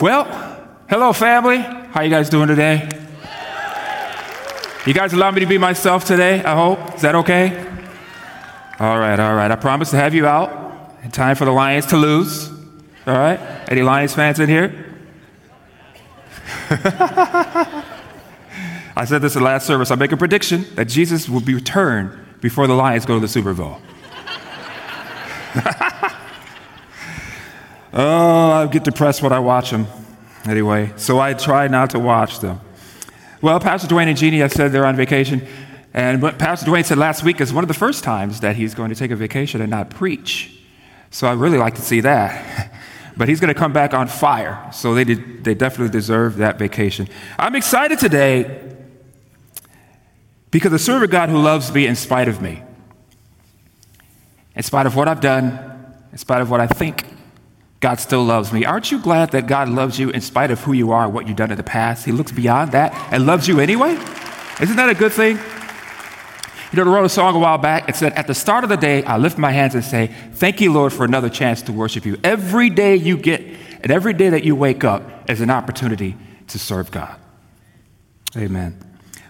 Well, 0.00 0.26
hello, 0.88 1.12
family. 1.12 1.58
How 1.58 2.02
you 2.02 2.10
guys 2.10 2.30
doing 2.30 2.46
today? 2.46 2.88
You 4.86 4.94
guys 4.94 5.12
allow 5.12 5.32
me 5.32 5.40
to 5.40 5.46
be 5.46 5.58
myself 5.58 6.04
today, 6.04 6.40
I 6.44 6.54
hope? 6.54 6.94
Is 6.94 7.02
that 7.02 7.16
okay? 7.16 7.58
All 8.78 8.96
right, 8.96 9.18
all 9.18 9.34
right. 9.34 9.50
I 9.50 9.56
promise 9.56 9.90
to 9.90 9.96
have 9.96 10.14
you 10.14 10.24
out 10.24 10.94
in 11.02 11.10
time 11.10 11.34
for 11.34 11.46
the 11.46 11.50
Lions 11.50 11.86
to 11.86 11.96
lose. 11.96 12.48
All 13.08 13.14
right? 13.14 13.40
Any 13.68 13.82
Lions 13.82 14.14
fans 14.14 14.38
in 14.38 14.48
here? 14.48 14.86
I 16.70 17.84
said 19.04 19.20
this 19.20 19.34
in 19.34 19.42
the 19.42 19.46
last 19.46 19.66
service. 19.66 19.90
I 19.90 19.96
make 19.96 20.12
a 20.12 20.16
prediction 20.16 20.64
that 20.76 20.84
Jesus 20.84 21.28
will 21.28 21.40
be 21.40 21.54
returned 21.54 22.16
before 22.40 22.68
the 22.68 22.74
Lions 22.74 23.04
go 23.04 23.14
to 23.14 23.20
the 23.20 23.26
Super 23.26 23.52
Bowl. 23.52 23.80
Oh, 27.92 28.50
I 28.50 28.66
get 28.66 28.84
depressed 28.84 29.22
when 29.22 29.32
I 29.32 29.38
watch 29.38 29.70
them. 29.70 29.86
Anyway, 30.44 30.92
so 30.96 31.18
I 31.18 31.34
try 31.34 31.68
not 31.68 31.90
to 31.90 31.98
watch 31.98 32.40
them. 32.40 32.60
Well, 33.40 33.58
Pastor 33.60 33.88
Duane 33.88 34.08
and 34.08 34.16
Jeannie, 34.16 34.42
I 34.42 34.48
said 34.48 34.72
they're 34.72 34.86
on 34.86 34.96
vacation. 34.96 35.46
And 35.94 36.20
what 36.20 36.38
Pastor 36.38 36.66
Duane 36.66 36.84
said 36.84 36.98
last 36.98 37.22
week 37.22 37.40
is 37.40 37.52
one 37.52 37.64
of 37.64 37.68
the 37.68 37.74
first 37.74 38.04
times 38.04 38.40
that 38.40 38.56
he's 38.56 38.74
going 38.74 38.90
to 38.90 38.96
take 38.96 39.10
a 39.10 39.16
vacation 39.16 39.60
and 39.60 39.70
not 39.70 39.90
preach. 39.90 40.60
So 41.10 41.26
I 41.26 41.32
really 41.32 41.58
like 41.58 41.74
to 41.76 41.82
see 41.82 42.00
that. 42.00 42.74
But 43.16 43.28
he's 43.28 43.40
going 43.40 43.52
to 43.52 43.58
come 43.58 43.72
back 43.72 43.94
on 43.94 44.06
fire. 44.06 44.70
So 44.72 44.94
they, 44.94 45.02
did, 45.02 45.42
they 45.42 45.52
definitely 45.52 45.90
deserve 45.90 46.36
that 46.36 46.56
vacation. 46.56 47.08
I'm 47.36 47.56
excited 47.56 47.98
today 47.98 48.76
because 50.52 50.72
I 50.72 50.76
serve 50.76 51.02
a 51.02 51.08
God 51.08 51.28
who 51.28 51.38
loves 51.38 51.74
me 51.74 51.88
in 51.88 51.96
spite 51.96 52.28
of 52.28 52.40
me. 52.40 52.62
In 54.54 54.62
spite 54.62 54.86
of 54.86 54.94
what 54.94 55.08
I've 55.08 55.20
done, 55.20 55.94
in 56.12 56.18
spite 56.18 56.40
of 56.40 56.48
what 56.48 56.60
I 56.60 56.68
think, 56.68 57.06
God 57.80 58.00
still 58.00 58.24
loves 58.24 58.52
me. 58.52 58.64
Aren't 58.64 58.90
you 58.90 58.98
glad 58.98 59.30
that 59.30 59.46
God 59.46 59.68
loves 59.68 59.98
you 59.98 60.10
in 60.10 60.20
spite 60.20 60.50
of 60.50 60.60
who 60.60 60.72
you 60.72 60.90
are, 60.90 61.08
what 61.08 61.28
you've 61.28 61.36
done 61.36 61.50
in 61.50 61.56
the 61.56 61.62
past? 61.62 62.04
He 62.04 62.12
looks 62.12 62.32
beyond 62.32 62.72
that 62.72 62.92
and 63.12 63.24
loves 63.24 63.46
you 63.46 63.60
anyway? 63.60 63.92
Isn't 64.60 64.76
that 64.76 64.88
a 64.88 64.94
good 64.94 65.12
thing? 65.12 65.38
You 66.70 66.84
know, 66.84 66.90
I 66.90 66.94
wrote 66.96 67.04
a 67.04 67.08
song 67.08 67.34
a 67.34 67.38
while 67.38 67.56
back. 67.56 67.88
It 67.88 67.96
said, 67.96 68.12
At 68.14 68.26
the 68.26 68.34
start 68.34 68.64
of 68.64 68.68
the 68.68 68.76
day, 68.76 69.02
I 69.04 69.16
lift 69.16 69.38
my 69.38 69.52
hands 69.52 69.74
and 69.74 69.84
say, 69.84 70.08
Thank 70.32 70.60
you, 70.60 70.72
Lord, 70.72 70.92
for 70.92 71.04
another 71.04 71.30
chance 71.30 71.62
to 71.62 71.72
worship 71.72 72.04
you. 72.04 72.18
Every 72.24 72.68
day 72.68 72.96
you 72.96 73.16
get, 73.16 73.40
and 73.80 73.90
every 73.90 74.12
day 74.12 74.28
that 74.30 74.44
you 74.44 74.54
wake 74.54 74.84
up 74.84 75.30
is 75.30 75.40
an 75.40 75.48
opportunity 75.48 76.16
to 76.48 76.58
serve 76.58 76.90
God. 76.90 77.16
Amen. 78.36 78.78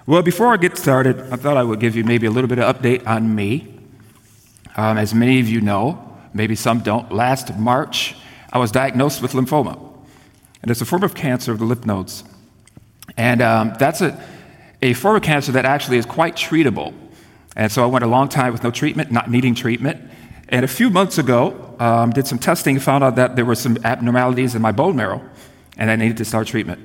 Well, 0.07 0.23
before 0.23 0.53
I 0.53 0.57
get 0.57 0.79
started, 0.79 1.21
I 1.31 1.37
thought 1.37 1.57
I 1.57 1.63
would 1.63 1.81
give 1.81 1.95
you 1.95 2.03
maybe 2.03 2.27
a 2.27 2.31
little 2.31 2.49
bit 2.49 2.59
of 2.59 2.77
update 2.77 3.07
on 3.07 3.35
me. 3.35 3.79
Um, 4.75 4.97
as 4.97 5.15
many 5.15 5.39
of 5.39 5.49
you 5.49 5.61
know, 5.61 6.19
maybe 6.33 6.55
some 6.55 6.81
don't, 6.81 7.13
last 7.13 7.57
March, 7.57 8.17
I 8.53 8.59
was 8.59 8.71
diagnosed 8.71 9.23
with 9.23 9.33
lymphoma. 9.33 9.79
And 10.63 10.71
it's 10.71 10.81
a 10.81 10.85
form 10.85 11.03
of 11.03 11.15
cancer 11.15 11.53
of 11.53 11.59
the 11.59 11.65
lymph 11.65 11.87
nodes. 11.87 12.25
And 13.17 13.41
um, 13.43 13.75
that's 13.79 14.01
a, 14.01 14.21
a 14.83 14.93
form 14.95 15.17
of 15.17 15.23
cancer 15.23 15.53
that 15.53 15.65
actually 15.65 15.99
is 15.99 16.07
quite 16.07 16.37
treatable. 16.37 16.95
And 17.57 17.71
so 17.71 17.83
I 17.83 17.87
went 17.87 18.05
a 18.05 18.09
long 18.09 18.29
time 18.29 18.53
with 18.53 18.63
no 18.63 18.71
treatment, 18.71 19.11
not 19.11 19.31
needing 19.31 19.55
treatment. 19.55 20.11
And 20.49 20.65
a 20.65 20.69
few 20.69 20.91
months 20.91 21.19
ago, 21.19 21.75
um, 21.79 22.11
did 22.11 22.27
some 22.27 22.39
testing 22.39 22.77
and 22.77 22.85
found 22.85 23.05
out 23.05 23.17
that 23.17 23.37
there 23.37 23.45
were 23.45 23.55
some 23.55 23.79
abnormalities 23.85 24.55
in 24.55 24.63
my 24.63 24.73
bone 24.73 24.97
marrow, 24.97 25.23
and 25.77 25.91
I 25.91 25.97
needed 25.97 26.17
to 26.19 26.25
start 26.25 26.47
treatment. 26.47 26.81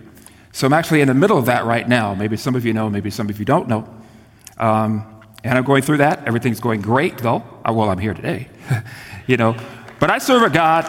So 0.51 0.67
I'm 0.67 0.73
actually 0.73 1.01
in 1.01 1.07
the 1.07 1.13
middle 1.13 1.37
of 1.37 1.45
that 1.45 1.65
right 1.65 1.87
now. 1.87 2.13
Maybe 2.13 2.37
some 2.37 2.55
of 2.55 2.65
you 2.65 2.73
know, 2.73 2.89
maybe 2.89 3.09
some 3.09 3.29
of 3.29 3.39
you 3.39 3.45
don't 3.45 3.67
know. 3.67 3.87
Um, 4.57 5.21
and 5.43 5.57
I'm 5.57 5.63
going 5.63 5.81
through 5.81 5.97
that. 5.97 6.25
Everything's 6.27 6.59
going 6.59 6.81
great, 6.81 7.17
though. 7.17 7.43
Well, 7.65 7.89
I'm 7.89 7.97
here 7.97 8.13
today, 8.13 8.49
you 9.27 9.37
know. 9.37 9.55
But 9.99 10.09
I 10.09 10.17
serve 10.17 10.43
a 10.43 10.49
God 10.49 10.85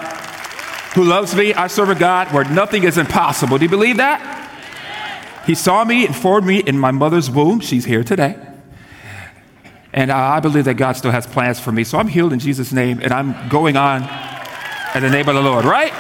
who 0.95 1.05
loves 1.05 1.35
me. 1.35 1.53
I 1.55 1.67
serve 1.67 1.91
a 1.91 1.95
God 1.95 2.33
where 2.33 2.45
nothing 2.45 2.85
is 2.85 2.99
impossible. 2.99 3.59
Do 3.59 3.65
you 3.65 3.71
believe 3.71 3.97
that? 3.99 4.41
He 5.47 5.55
saw 5.55 5.85
me 5.85 6.07
and 6.07 6.17
formed 6.17 6.47
me 6.47 6.61
in 6.61 6.79
my 6.79 6.91
mother's 6.91 7.31
womb. 7.31 7.61
She's 7.61 7.85
here 7.85 8.03
today. 8.03 8.39
And 9.93 10.11
I 10.11 10.41
believe 10.41 10.65
that 10.65 10.75
God 10.75 10.93
still 10.93 11.11
has 11.11 11.27
plans 11.27 11.61
for 11.61 11.71
me. 11.71 11.85
So 11.85 11.99
I'm 11.99 12.09
healed 12.09 12.33
in 12.33 12.39
Jesus' 12.39 12.73
name, 12.73 13.01
and 13.01 13.13
I'm 13.13 13.49
going 13.49 13.77
on 13.77 14.03
in 14.95 15.03
the 15.03 15.11
name 15.11 15.29
of 15.29 15.35
the 15.35 15.43
Lord, 15.43 15.65
right? 15.65 15.93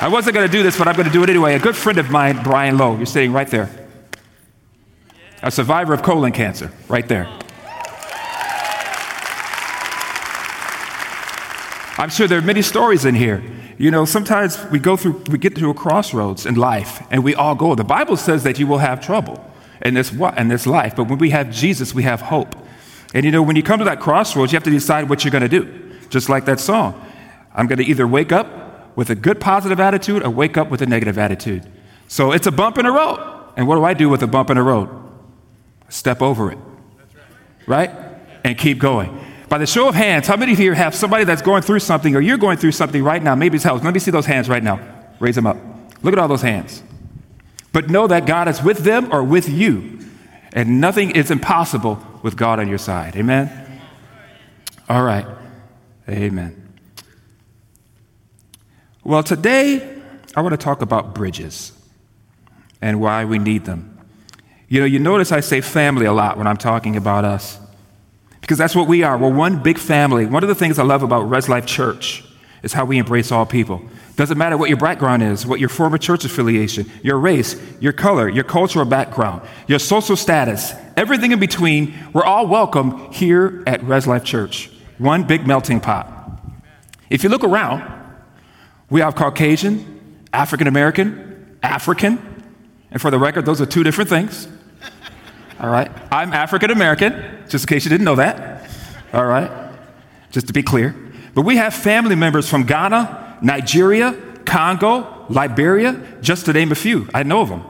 I 0.00 0.08
wasn't 0.08 0.34
going 0.34 0.46
to 0.46 0.52
do 0.52 0.62
this, 0.62 0.76
but 0.76 0.88
I'm 0.88 0.96
going 0.96 1.06
to 1.06 1.12
do 1.12 1.22
it 1.22 1.30
anyway. 1.30 1.54
A 1.54 1.58
good 1.58 1.76
friend 1.76 1.98
of 1.98 2.10
mine, 2.10 2.42
Brian 2.42 2.76
Lowe, 2.78 2.96
you're 2.96 3.06
sitting 3.06 3.32
right 3.32 3.48
there. 3.48 3.70
A 5.42 5.50
survivor 5.50 5.92
of 5.92 6.02
colon 6.02 6.32
cancer, 6.32 6.72
right 6.88 7.06
there. 7.06 7.28
I'm 11.96 12.10
sure 12.10 12.26
there 12.26 12.38
are 12.38 12.42
many 12.42 12.62
stories 12.62 13.04
in 13.04 13.14
here. 13.14 13.42
You 13.78 13.90
know, 13.90 14.04
sometimes 14.04 14.64
we 14.70 14.78
go 14.78 14.96
through, 14.96 15.24
we 15.30 15.38
get 15.38 15.54
to 15.56 15.70
a 15.70 15.74
crossroads 15.74 16.46
in 16.46 16.54
life, 16.54 17.02
and 17.10 17.24
we 17.24 17.34
all 17.34 17.54
go. 17.54 17.74
The 17.74 17.84
Bible 17.84 18.16
says 18.16 18.42
that 18.44 18.58
you 18.58 18.66
will 18.66 18.78
have 18.78 19.00
trouble 19.00 19.44
in 19.84 19.94
this, 19.94 20.12
in 20.12 20.48
this 20.48 20.66
life, 20.66 20.96
but 20.96 21.08
when 21.08 21.18
we 21.18 21.30
have 21.30 21.50
Jesus, 21.50 21.94
we 21.94 22.04
have 22.04 22.20
hope. 22.20 22.56
And 23.14 23.24
you 23.24 23.30
know, 23.30 23.42
when 23.42 23.56
you 23.56 23.62
come 23.62 23.78
to 23.78 23.84
that 23.84 24.00
crossroads, 24.00 24.52
you 24.52 24.56
have 24.56 24.64
to 24.64 24.70
decide 24.70 25.08
what 25.08 25.24
you're 25.24 25.32
going 25.32 25.48
to 25.48 25.48
do. 25.48 25.98
Just 26.08 26.28
like 26.28 26.44
that 26.46 26.60
song. 26.60 27.00
I'm 27.54 27.66
going 27.66 27.78
to 27.78 27.84
either 27.84 28.06
wake 28.06 28.32
up 28.32 28.96
with 28.96 29.10
a 29.10 29.14
good 29.14 29.40
positive 29.40 29.80
attitude 29.80 30.22
or 30.22 30.30
wake 30.30 30.56
up 30.56 30.70
with 30.70 30.82
a 30.82 30.86
negative 30.86 31.18
attitude. 31.18 31.66
So 32.08 32.32
it's 32.32 32.46
a 32.46 32.52
bump 32.52 32.78
in 32.78 32.84
the 32.84 32.92
road. 32.92 33.18
And 33.56 33.68
what 33.68 33.76
do 33.76 33.84
I 33.84 33.94
do 33.94 34.08
with 34.08 34.22
a 34.22 34.26
bump 34.26 34.50
in 34.50 34.56
the 34.56 34.62
road? 34.62 34.88
Step 35.88 36.22
over 36.22 36.50
it. 36.50 36.58
Right? 37.66 37.90
And 38.42 38.58
keep 38.58 38.78
going. 38.78 39.23
By 39.54 39.58
the 39.58 39.66
show 39.66 39.86
of 39.86 39.94
hands, 39.94 40.26
how 40.26 40.36
many 40.36 40.52
of 40.52 40.58
you 40.58 40.72
have 40.72 40.96
somebody 40.96 41.22
that's 41.22 41.40
going 41.40 41.62
through 41.62 41.78
something 41.78 42.16
or 42.16 42.20
you're 42.20 42.38
going 42.38 42.58
through 42.58 42.72
something 42.72 43.04
right 43.04 43.22
now? 43.22 43.36
Maybe 43.36 43.54
it's 43.54 43.62
health. 43.62 43.84
Let 43.84 43.94
me 43.94 44.00
see 44.00 44.10
those 44.10 44.26
hands 44.26 44.48
right 44.48 44.64
now. 44.64 44.80
Raise 45.20 45.36
them 45.36 45.46
up. 45.46 45.56
Look 46.02 46.12
at 46.12 46.18
all 46.18 46.26
those 46.26 46.42
hands. 46.42 46.82
But 47.72 47.88
know 47.88 48.08
that 48.08 48.26
God 48.26 48.48
is 48.48 48.64
with 48.64 48.78
them 48.78 49.12
or 49.12 49.22
with 49.22 49.48
you. 49.48 50.00
And 50.52 50.80
nothing 50.80 51.12
is 51.12 51.30
impossible 51.30 52.04
with 52.20 52.36
God 52.36 52.58
on 52.58 52.66
your 52.66 52.78
side. 52.78 53.14
Amen? 53.14 53.80
All 54.88 55.04
right. 55.04 55.26
Amen. 56.08 56.74
Well, 59.04 59.22
today 59.22 60.02
I 60.34 60.40
want 60.40 60.54
to 60.54 60.56
talk 60.56 60.82
about 60.82 61.14
bridges 61.14 61.70
and 62.82 63.00
why 63.00 63.24
we 63.24 63.38
need 63.38 63.66
them. 63.66 64.04
You 64.66 64.80
know, 64.80 64.86
you 64.86 64.98
notice 64.98 65.30
I 65.30 65.38
say 65.38 65.60
family 65.60 66.06
a 66.06 66.12
lot 66.12 66.38
when 66.38 66.48
I'm 66.48 66.56
talking 66.56 66.96
about 66.96 67.24
us 67.24 67.60
because 68.44 68.58
that's 68.58 68.76
what 68.76 68.86
we 68.86 69.02
are. 69.02 69.16
We're 69.16 69.32
one 69.32 69.62
big 69.62 69.78
family. 69.78 70.26
One 70.26 70.42
of 70.42 70.50
the 70.50 70.54
things 70.54 70.78
I 70.78 70.82
love 70.82 71.02
about 71.02 71.30
Res 71.30 71.48
Life 71.48 71.64
Church 71.64 72.22
is 72.62 72.74
how 72.74 72.84
we 72.84 72.98
embrace 72.98 73.32
all 73.32 73.46
people. 73.46 73.80
Doesn't 74.16 74.36
matter 74.36 74.58
what 74.58 74.68
your 74.68 74.76
background 74.76 75.22
is, 75.22 75.46
what 75.46 75.60
your 75.60 75.70
former 75.70 75.96
church 75.96 76.26
affiliation, 76.26 76.90
your 77.02 77.18
race, 77.18 77.56
your 77.80 77.94
color, 77.94 78.28
your 78.28 78.44
cultural 78.44 78.84
background, 78.84 79.40
your 79.66 79.78
social 79.78 80.14
status, 80.14 80.74
everything 80.94 81.32
in 81.32 81.40
between, 81.40 81.94
we're 82.12 82.22
all 82.22 82.46
welcome 82.46 83.10
here 83.12 83.64
at 83.66 83.82
Res 83.82 84.06
Life 84.06 84.24
Church. 84.24 84.70
One 84.98 85.24
big 85.24 85.46
melting 85.46 85.80
pot. 85.80 86.06
If 87.08 87.24
you 87.24 87.30
look 87.30 87.44
around, 87.44 87.82
we 88.90 89.00
have 89.00 89.14
Caucasian, 89.14 90.26
African 90.34 90.66
American, 90.66 91.58
African, 91.62 92.18
and 92.90 93.00
for 93.00 93.10
the 93.10 93.18
record, 93.18 93.46
those 93.46 93.62
are 93.62 93.66
two 93.66 93.82
different 93.82 94.10
things. 94.10 94.48
All 95.64 95.70
right? 95.70 95.90
I'm 96.12 96.34
African 96.34 96.70
American, 96.70 97.14
just 97.48 97.64
in 97.64 97.68
case 97.68 97.86
you 97.86 97.88
didn't 97.88 98.04
know 98.04 98.16
that. 98.16 98.68
All 99.14 99.24
right? 99.24 99.50
Just 100.30 100.46
to 100.48 100.52
be 100.52 100.62
clear. 100.62 100.94
But 101.32 101.46
we 101.46 101.56
have 101.56 101.72
family 101.72 102.16
members 102.16 102.46
from 102.50 102.64
Ghana, 102.64 103.38
Nigeria, 103.40 104.12
Congo, 104.44 105.24
Liberia, 105.30 106.18
just 106.20 106.44
to 106.44 106.52
name 106.52 106.70
a 106.70 106.74
few. 106.74 107.08
I 107.14 107.22
know 107.22 107.40
of 107.40 107.48
them. 107.48 107.62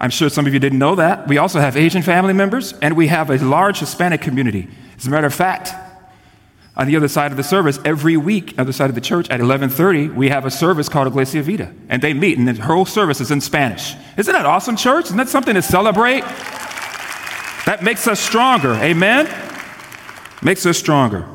I'm 0.00 0.10
sure 0.10 0.28
some 0.28 0.48
of 0.48 0.52
you 0.52 0.58
didn't 0.58 0.80
know 0.80 0.96
that. 0.96 1.28
We 1.28 1.38
also 1.38 1.60
have 1.60 1.76
Asian 1.76 2.02
family 2.02 2.32
members, 2.32 2.72
and 2.82 2.96
we 2.96 3.06
have 3.06 3.30
a 3.30 3.38
large 3.38 3.78
Hispanic 3.78 4.20
community. 4.20 4.66
As 4.98 5.06
a 5.06 5.10
matter 5.10 5.28
of 5.28 5.34
fact, 5.34 5.72
on 6.76 6.88
the 6.88 6.96
other 6.96 7.06
side 7.06 7.30
of 7.30 7.36
the 7.36 7.44
service, 7.44 7.78
every 7.84 8.16
week, 8.16 8.52
other 8.58 8.72
side 8.72 8.88
of 8.88 8.96
the 8.96 9.00
church 9.00 9.30
at 9.30 9.38
11:30, 9.38 10.08
we 10.08 10.28
have 10.30 10.44
a 10.44 10.50
service 10.50 10.88
called 10.88 11.06
Iglesia 11.06 11.40
Vida, 11.40 11.72
and 11.88 12.02
they 12.02 12.12
meet, 12.12 12.36
and 12.36 12.48
the 12.48 12.60
whole 12.60 12.84
service 12.84 13.20
is 13.20 13.30
in 13.30 13.40
Spanish. 13.40 13.94
Isn't 14.16 14.32
that 14.32 14.44
awesome, 14.44 14.74
church? 14.74 15.04
Isn't 15.04 15.18
that 15.18 15.28
something 15.28 15.54
to 15.54 15.62
celebrate? 15.62 16.24
That 17.66 17.82
makes 17.82 18.06
us 18.06 18.20
stronger. 18.20 18.74
Amen? 18.74 19.26
Makes 20.42 20.66
us 20.66 20.78
stronger. 20.78 21.26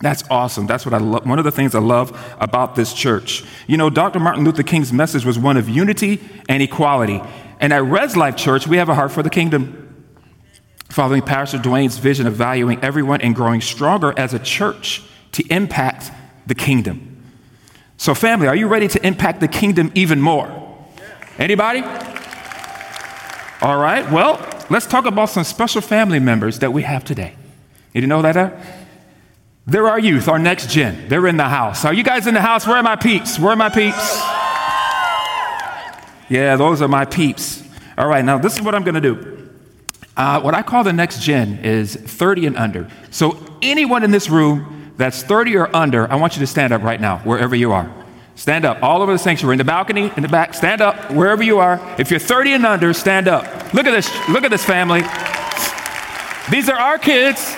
That's 0.00 0.24
awesome. 0.30 0.66
That's 0.66 0.84
what 0.84 0.94
I 0.94 0.98
love. 0.98 1.26
One 1.26 1.38
of 1.38 1.44
the 1.44 1.50
things 1.50 1.74
I 1.74 1.78
love 1.78 2.36
about 2.40 2.74
this 2.74 2.92
church. 2.92 3.44
You 3.66 3.76
know, 3.76 3.90
Dr. 3.90 4.18
Martin 4.18 4.44
Luther 4.44 4.62
King's 4.62 4.92
message 4.92 5.24
was 5.24 5.38
one 5.38 5.56
of 5.56 5.68
unity 5.68 6.20
and 6.48 6.62
equality. 6.62 7.22
And 7.60 7.72
at 7.72 7.84
Res 7.84 8.16
Life 8.16 8.36
Church, 8.36 8.66
we 8.66 8.78
have 8.78 8.88
a 8.88 8.94
heart 8.94 9.12
for 9.12 9.22
the 9.22 9.30
kingdom. 9.30 9.80
Following 10.90 11.22
Pastor 11.22 11.58
Duane's 11.58 11.98
vision 11.98 12.26
of 12.26 12.34
valuing 12.34 12.82
everyone 12.82 13.20
and 13.20 13.34
growing 13.34 13.60
stronger 13.60 14.12
as 14.18 14.34
a 14.34 14.38
church 14.38 15.02
to 15.32 15.44
impact 15.48 16.10
the 16.46 16.54
kingdom. 16.54 17.22
So, 17.96 18.14
family, 18.14 18.48
are 18.48 18.56
you 18.56 18.66
ready 18.66 18.88
to 18.88 19.06
impact 19.06 19.40
the 19.40 19.48
kingdom 19.48 19.92
even 19.94 20.20
more? 20.20 20.48
Anybody? 21.38 21.82
All 23.64 23.78
right. 23.78 24.12
Well, 24.12 24.46
let's 24.68 24.84
talk 24.84 25.06
about 25.06 25.30
some 25.30 25.42
special 25.42 25.80
family 25.80 26.18
members 26.18 26.58
that 26.58 26.74
we 26.74 26.82
have 26.82 27.02
today. 27.02 27.34
You 27.94 28.02
didn't 28.02 28.10
know 28.10 28.20
that? 28.20 28.36
Uh? 28.36 28.50
They're 29.66 29.88
our 29.88 29.98
youth, 29.98 30.28
our 30.28 30.38
next 30.38 30.68
gen. 30.68 31.08
They're 31.08 31.26
in 31.26 31.38
the 31.38 31.48
house. 31.48 31.86
Are 31.86 31.94
you 31.94 32.02
guys 32.02 32.26
in 32.26 32.34
the 32.34 32.42
house? 32.42 32.66
Where 32.66 32.76
are 32.76 32.82
my 32.82 32.96
peeps? 32.96 33.38
Where 33.38 33.52
are 33.52 33.56
my 33.56 33.70
peeps? 33.70 34.18
Yeah, 36.28 36.56
those 36.56 36.82
are 36.82 36.88
my 36.88 37.06
peeps. 37.06 37.62
All 37.96 38.06
right, 38.06 38.22
now 38.22 38.36
this 38.36 38.54
is 38.54 38.60
what 38.60 38.74
I'm 38.74 38.84
going 38.84 38.96
to 38.96 39.00
do. 39.00 39.50
Uh, 40.14 40.42
what 40.42 40.52
I 40.52 40.60
call 40.60 40.84
the 40.84 40.92
next 40.92 41.22
gen 41.22 41.60
is 41.64 41.96
30 41.96 42.48
and 42.48 42.56
under. 42.58 42.90
So, 43.10 43.42
anyone 43.62 44.04
in 44.04 44.10
this 44.10 44.28
room 44.28 44.92
that's 44.98 45.22
30 45.22 45.56
or 45.56 45.74
under, 45.74 46.10
I 46.12 46.16
want 46.16 46.36
you 46.36 46.40
to 46.40 46.46
stand 46.46 46.74
up 46.74 46.82
right 46.82 47.00
now, 47.00 47.20
wherever 47.20 47.56
you 47.56 47.72
are. 47.72 48.03
Stand 48.36 48.64
up 48.64 48.82
all 48.82 49.00
over 49.00 49.12
the 49.12 49.18
sanctuary, 49.18 49.54
in 49.54 49.58
the 49.58 49.64
balcony, 49.64 50.10
in 50.16 50.22
the 50.22 50.28
back. 50.28 50.54
Stand 50.54 50.80
up 50.80 51.10
wherever 51.12 51.42
you 51.42 51.58
are. 51.58 51.80
If 51.98 52.10
you're 52.10 52.20
30 52.20 52.54
and 52.54 52.66
under, 52.66 52.92
stand 52.92 53.28
up. 53.28 53.44
Look 53.72 53.86
at 53.86 53.92
this. 53.92 54.10
Look 54.28 54.44
at 54.44 54.50
this 54.50 54.64
family. 54.64 55.02
These 56.50 56.68
are 56.68 56.78
our 56.78 56.98
kids. 56.98 57.54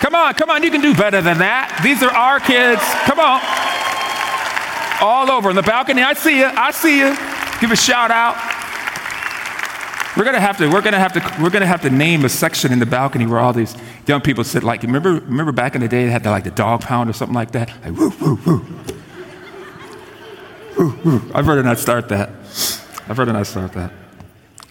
Come 0.00 0.14
on, 0.14 0.34
come 0.34 0.50
on. 0.50 0.62
You 0.62 0.70
can 0.70 0.80
do 0.80 0.94
better 0.94 1.22
than 1.22 1.38
that. 1.38 1.80
These 1.82 2.02
are 2.02 2.10
our 2.10 2.40
kids. 2.40 2.82
Come 3.06 3.20
on. 3.20 3.40
All 5.00 5.30
over 5.30 5.50
in 5.50 5.56
the 5.56 5.62
balcony. 5.62 6.02
I 6.02 6.12
see 6.12 6.38
you. 6.38 6.46
I 6.46 6.70
see 6.72 6.98
you. 6.98 7.16
Give 7.60 7.70
a 7.70 7.76
shout 7.76 8.10
out. 8.10 8.36
We're 10.16 10.24
gonna 10.24 10.40
have 10.40 10.58
to. 10.58 10.68
We're 10.68 10.82
gonna 10.82 10.98
have 10.98 11.12
to. 11.14 11.42
We're 11.42 11.50
gonna 11.50 11.66
have 11.66 11.82
to 11.82 11.90
name 11.90 12.24
a 12.24 12.28
section 12.28 12.72
in 12.72 12.80
the 12.80 12.86
balcony 12.86 13.26
where 13.26 13.38
all 13.38 13.52
these 13.52 13.74
young 14.06 14.20
people 14.20 14.44
sit. 14.44 14.62
Like 14.62 14.82
remember, 14.82 15.14
remember 15.14 15.52
back 15.52 15.74
in 15.74 15.80
the 15.80 15.88
day, 15.88 16.04
they 16.04 16.10
had 16.10 16.24
the, 16.24 16.30
like 16.30 16.44
the 16.44 16.50
dog 16.50 16.82
pound 16.82 17.08
or 17.08 17.12
something 17.12 17.34
like 17.34 17.52
that. 17.52 17.70
Like 17.84 17.96
woo, 17.96 18.12
woo, 18.20 18.38
woo. 18.44 18.66
I've 20.76 21.46
heard 21.46 21.58
it 21.58 21.64
not 21.64 21.78
start 21.78 22.08
that. 22.08 22.30
Heard 23.06 23.28
it 23.28 23.32
not 23.32 23.46
start 23.46 23.72
that. 23.74 23.92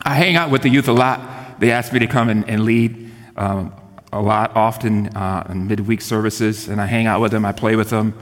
I 0.01 0.15
hang 0.15 0.35
out 0.35 0.49
with 0.49 0.61
the 0.63 0.69
youth 0.69 0.87
a 0.87 0.93
lot. 0.93 1.59
They 1.59 1.71
ask 1.71 1.93
me 1.93 1.99
to 1.99 2.07
come 2.07 2.29
and, 2.29 2.47
and 2.49 2.65
lead 2.65 3.11
um, 3.37 3.73
a 4.11 4.21
lot, 4.21 4.55
often 4.55 5.07
uh, 5.15 5.47
in 5.49 5.67
midweek 5.67 6.01
services, 6.01 6.67
and 6.67 6.81
I 6.81 6.85
hang 6.85 7.07
out 7.07 7.21
with 7.21 7.31
them. 7.31 7.45
I 7.45 7.51
play 7.51 7.75
with 7.75 7.89
them, 7.89 8.13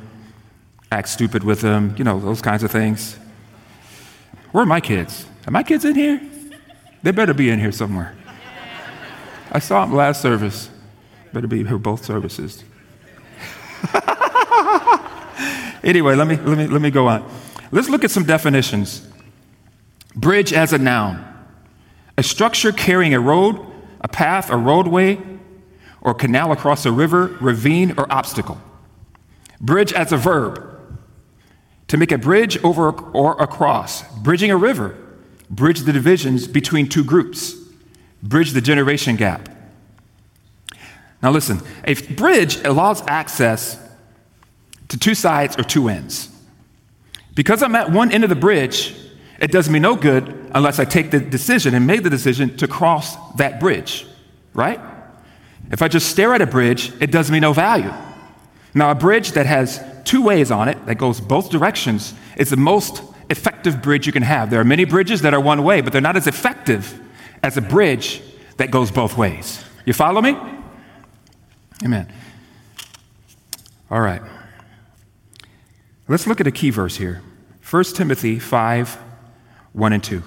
act 0.91 1.09
stupid 1.09 1.43
with 1.43 1.61
them, 1.61 1.95
you 1.97 2.03
know, 2.03 2.19
those 2.19 2.41
kinds 2.41 2.63
of 2.63 2.71
things. 2.71 3.17
Where 4.51 4.63
are 4.63 4.67
my 4.67 4.81
kids? 4.81 5.25
Are 5.47 5.51
my 5.51 5.63
kids 5.63 5.83
in 5.83 5.95
here? 5.95 6.21
They 7.01 7.11
better 7.11 7.33
be 7.33 7.49
in 7.49 7.59
here 7.59 7.71
somewhere. 7.71 8.15
I 9.51 9.59
saw 9.59 9.85
them 9.85 9.95
last 9.95 10.21
service. 10.21 10.69
Better 11.33 11.47
be 11.47 11.63
here 11.65 11.77
both 11.77 12.05
services. 12.05 12.63
anyway, 15.83 16.15
let 16.15 16.27
me, 16.27 16.35
let, 16.35 16.57
me, 16.57 16.67
let 16.67 16.81
me 16.81 16.91
go 16.91 17.07
on. 17.07 17.40
Let's 17.71 17.89
look 17.89 18.03
at 18.03 18.11
some 18.11 18.25
definitions. 18.25 19.07
Bridge 20.15 20.51
as 20.51 20.73
a 20.73 20.77
noun, 20.77 21.25
a 22.17 22.23
structure 22.23 22.71
carrying 22.71 23.13
a 23.13 23.19
road, 23.19 23.65
a 24.01 24.07
path, 24.07 24.49
a 24.49 24.57
roadway, 24.57 25.17
or 26.01 26.13
canal 26.13 26.51
across 26.51 26.85
a 26.85 26.91
river, 26.91 27.37
ravine, 27.39 27.93
or 27.97 28.11
obstacle. 28.11 28.59
Bridge 29.61 29.93
as 29.93 30.11
a 30.11 30.17
verb, 30.17 30.67
to 31.87 31.97
make 31.97 32.11
a 32.11 32.17
bridge 32.17 32.61
over 32.63 32.89
or 32.89 33.39
across, 33.41 34.03
bridging 34.19 34.51
a 34.51 34.57
river, 34.57 34.97
bridge 35.49 35.81
the 35.81 35.93
divisions 35.93 36.47
between 36.47 36.89
two 36.89 37.03
groups, 37.03 37.55
bridge 38.23 38.51
the 38.51 38.61
generation 38.61 39.15
gap. 39.15 39.49
Now, 41.21 41.31
listen, 41.31 41.61
a 41.85 41.93
bridge 41.93 42.57
allows 42.65 43.01
access 43.07 43.77
to 44.87 44.97
two 44.97 45.13
sides 45.13 45.57
or 45.57 45.63
two 45.63 45.87
ends. 45.87 46.30
Because 47.33 47.63
I'm 47.63 47.75
at 47.75 47.91
one 47.91 48.11
end 48.11 48.23
of 48.23 48.29
the 48.29 48.35
bridge, 48.35 48.95
it 49.39 49.51
does 49.51 49.69
me 49.69 49.79
no 49.79 49.95
good 49.95 50.51
unless 50.53 50.79
I 50.79 50.85
take 50.85 51.11
the 51.11 51.19
decision 51.19 51.73
and 51.73 51.87
make 51.87 52.03
the 52.03 52.09
decision 52.09 52.55
to 52.57 52.67
cross 52.67 53.15
that 53.35 53.59
bridge, 53.59 54.05
right? 54.53 54.79
If 55.71 55.81
I 55.81 55.87
just 55.87 56.09
stare 56.09 56.33
at 56.33 56.41
a 56.41 56.45
bridge, 56.45 56.91
it 57.01 57.11
does 57.11 57.31
me 57.31 57.39
no 57.39 57.53
value. 57.53 57.93
Now, 58.73 58.91
a 58.91 58.95
bridge 58.95 59.31
that 59.31 59.45
has 59.45 59.83
two 60.03 60.21
ways 60.21 60.51
on 60.51 60.67
it, 60.67 60.85
that 60.85 60.95
goes 60.95 61.19
both 61.19 61.49
directions, 61.49 62.13
is 62.37 62.49
the 62.49 62.57
most 62.57 63.01
effective 63.29 63.81
bridge 63.81 64.05
you 64.05 64.13
can 64.13 64.23
have. 64.23 64.49
There 64.49 64.59
are 64.59 64.65
many 64.65 64.85
bridges 64.85 65.21
that 65.21 65.33
are 65.33 65.39
one 65.39 65.63
way, 65.63 65.81
but 65.81 65.93
they're 65.93 66.01
not 66.01 66.17
as 66.17 66.27
effective 66.27 66.99
as 67.41 67.57
a 67.57 67.61
bridge 67.61 68.21
that 68.57 68.71
goes 68.71 68.91
both 68.91 69.17
ways. 69.17 69.63
You 69.85 69.93
follow 69.93 70.21
me? 70.21 70.37
Amen. 71.83 72.07
All 73.89 74.01
right. 74.01 74.21
Let's 76.11 76.27
look 76.27 76.41
at 76.41 76.47
a 76.47 76.51
key 76.51 76.71
verse 76.71 76.97
here 76.97 77.21
1 77.69 77.83
Timothy 77.95 78.37
5 78.37 78.99
1 79.71 79.93
and 79.93 80.03
2. 80.03 80.21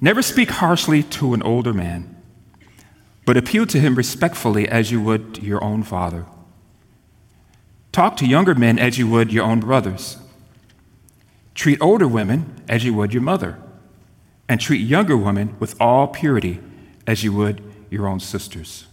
Never 0.00 0.20
speak 0.20 0.50
harshly 0.50 1.04
to 1.04 1.32
an 1.32 1.44
older 1.44 1.72
man, 1.72 2.20
but 3.24 3.36
appeal 3.36 3.64
to 3.66 3.78
him 3.78 3.94
respectfully 3.94 4.68
as 4.68 4.90
you 4.90 5.00
would 5.00 5.38
your 5.40 5.62
own 5.62 5.84
father. 5.84 6.26
Talk 7.92 8.16
to 8.16 8.26
younger 8.26 8.56
men 8.56 8.80
as 8.80 8.98
you 8.98 9.06
would 9.06 9.32
your 9.32 9.44
own 9.44 9.60
brothers. 9.60 10.16
Treat 11.54 11.80
older 11.80 12.08
women 12.08 12.64
as 12.68 12.84
you 12.84 12.92
would 12.94 13.14
your 13.14 13.22
mother, 13.22 13.58
and 14.48 14.60
treat 14.60 14.80
younger 14.80 15.16
women 15.16 15.54
with 15.60 15.80
all 15.80 16.08
purity 16.08 16.58
as 17.06 17.22
you 17.22 17.32
would 17.32 17.62
your 17.90 18.08
own 18.08 18.18
sisters. 18.18 18.88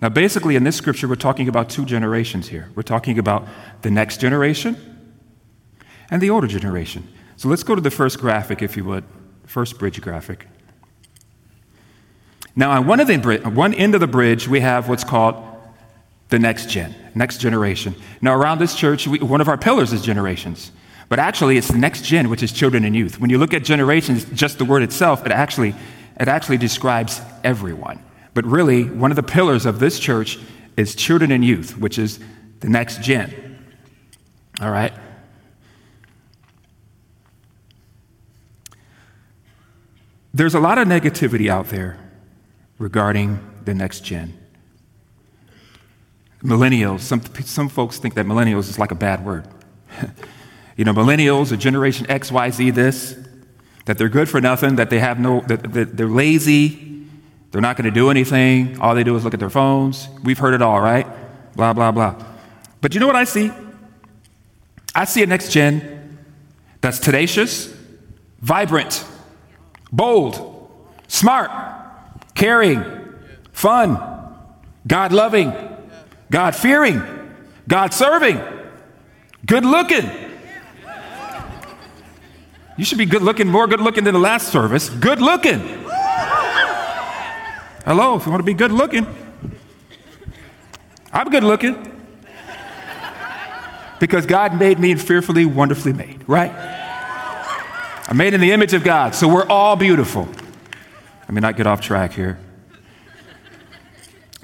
Now, 0.00 0.08
basically, 0.08 0.54
in 0.54 0.62
this 0.62 0.76
scripture, 0.76 1.08
we're 1.08 1.16
talking 1.16 1.48
about 1.48 1.68
two 1.68 1.84
generations 1.84 2.48
here. 2.48 2.70
We're 2.74 2.82
talking 2.82 3.18
about 3.18 3.48
the 3.82 3.90
next 3.90 4.20
generation 4.20 4.76
and 6.10 6.22
the 6.22 6.30
older 6.30 6.46
generation. 6.46 7.08
So 7.36 7.48
let's 7.48 7.62
go 7.62 7.74
to 7.74 7.80
the 7.80 7.90
first 7.90 8.20
graphic, 8.20 8.62
if 8.62 8.76
you 8.76 8.84
would, 8.84 9.04
first 9.44 9.78
bridge 9.78 10.00
graphic. 10.00 10.46
Now, 12.54 12.70
on 12.72 12.86
one, 12.86 13.00
of 13.00 13.06
the, 13.06 13.40
one 13.54 13.74
end 13.74 13.94
of 13.94 14.00
the 14.00 14.06
bridge, 14.06 14.48
we 14.48 14.60
have 14.60 14.88
what's 14.88 15.04
called 15.04 15.44
the 16.28 16.38
next 16.38 16.68
gen, 16.68 16.94
next 17.14 17.38
generation. 17.38 17.94
Now, 18.20 18.34
around 18.34 18.58
this 18.58 18.74
church, 18.74 19.06
we, 19.06 19.18
one 19.18 19.40
of 19.40 19.48
our 19.48 19.56
pillars 19.56 19.92
is 19.92 20.02
generations. 20.02 20.72
But 21.08 21.18
actually, 21.18 21.56
it's 21.56 21.68
the 21.68 21.78
next 21.78 22.04
gen, 22.04 22.28
which 22.28 22.42
is 22.42 22.52
children 22.52 22.84
and 22.84 22.94
youth. 22.94 23.18
When 23.18 23.30
you 23.30 23.38
look 23.38 23.54
at 23.54 23.64
generations, 23.64 24.24
just 24.26 24.58
the 24.58 24.64
word 24.64 24.82
itself, 24.82 25.24
it 25.24 25.32
actually, 25.32 25.74
it 26.20 26.28
actually 26.28 26.58
describes 26.58 27.20
everyone. 27.42 28.02
But 28.38 28.46
really, 28.46 28.84
one 28.84 29.10
of 29.10 29.16
the 29.16 29.22
pillars 29.24 29.66
of 29.66 29.80
this 29.80 29.98
church 29.98 30.38
is 30.76 30.94
children 30.94 31.32
and 31.32 31.44
youth, 31.44 31.76
which 31.76 31.98
is 31.98 32.20
the 32.60 32.68
next 32.68 33.02
gen. 33.02 33.58
All 34.60 34.70
right? 34.70 34.92
There's 40.32 40.54
a 40.54 40.60
lot 40.60 40.78
of 40.78 40.86
negativity 40.86 41.50
out 41.50 41.70
there 41.70 41.98
regarding 42.78 43.40
the 43.64 43.74
next 43.74 44.04
gen. 44.04 44.38
Millennials, 46.40 47.00
some, 47.00 47.20
some 47.42 47.68
folks 47.68 47.98
think 47.98 48.14
that 48.14 48.24
millennials 48.24 48.70
is 48.70 48.78
like 48.78 48.92
a 48.92 48.94
bad 48.94 49.26
word. 49.26 49.48
you 50.76 50.84
know, 50.84 50.92
millennials 50.92 51.50
or 51.50 51.56
Generation 51.56 52.08
X, 52.08 52.30
Y, 52.30 52.50
Z, 52.50 52.70
this, 52.70 53.18
that 53.86 53.98
they're 53.98 54.08
good 54.08 54.28
for 54.28 54.40
nothing, 54.40 54.76
that 54.76 54.90
they 54.90 55.00
have 55.00 55.18
no, 55.18 55.40
that, 55.48 55.72
that 55.72 55.96
they're 55.96 56.06
lazy, 56.06 56.97
they're 57.50 57.60
not 57.60 57.76
going 57.76 57.86
to 57.86 57.90
do 57.90 58.10
anything. 58.10 58.80
All 58.80 58.94
they 58.94 59.04
do 59.04 59.16
is 59.16 59.24
look 59.24 59.34
at 59.34 59.40
their 59.40 59.50
phones. 59.50 60.08
We've 60.22 60.38
heard 60.38 60.54
it 60.54 60.62
all, 60.62 60.80
right? 60.80 61.06
Blah, 61.56 61.72
blah, 61.72 61.90
blah. 61.90 62.14
But 62.80 62.94
you 62.94 63.00
know 63.00 63.06
what 63.06 63.16
I 63.16 63.24
see? 63.24 63.50
I 64.94 65.04
see 65.04 65.22
a 65.22 65.26
next 65.26 65.50
gen 65.50 66.18
that's 66.80 66.98
tenacious, 66.98 67.74
vibrant, 68.40 69.04
bold, 69.90 70.70
smart, 71.08 71.50
caring, 72.34 72.84
fun, 73.52 73.98
God 74.86 75.12
loving, 75.12 75.52
God 76.30 76.54
fearing, 76.54 77.02
God 77.66 77.92
serving, 77.92 78.40
good 79.46 79.64
looking. 79.64 80.08
You 82.76 82.84
should 82.84 82.98
be 82.98 83.06
good 83.06 83.22
looking, 83.22 83.48
more 83.48 83.66
good 83.66 83.80
looking 83.80 84.04
than 84.04 84.14
the 84.14 84.20
last 84.20 84.48
service. 84.48 84.88
Good 84.88 85.20
looking. 85.20 85.87
Hello, 87.88 88.16
if 88.16 88.26
you 88.26 88.30
want 88.30 88.40
to 88.40 88.44
be 88.44 88.52
good 88.52 88.70
looking, 88.70 89.06
I'm 91.10 91.30
good 91.30 91.42
looking. 91.42 91.90
Because 93.98 94.26
God 94.26 94.58
made 94.58 94.78
me 94.78 94.94
fearfully, 94.96 95.46
wonderfully 95.46 95.94
made, 95.94 96.22
right? 96.28 96.52
I'm 98.06 98.18
made 98.18 98.34
in 98.34 98.42
the 98.42 98.52
image 98.52 98.74
of 98.74 98.84
God, 98.84 99.14
so 99.14 99.26
we're 99.26 99.46
all 99.46 99.74
beautiful. 99.74 100.28
Let 101.22 101.30
me 101.30 101.40
not 101.40 101.56
get 101.56 101.66
off 101.66 101.80
track 101.80 102.12
here. 102.12 102.38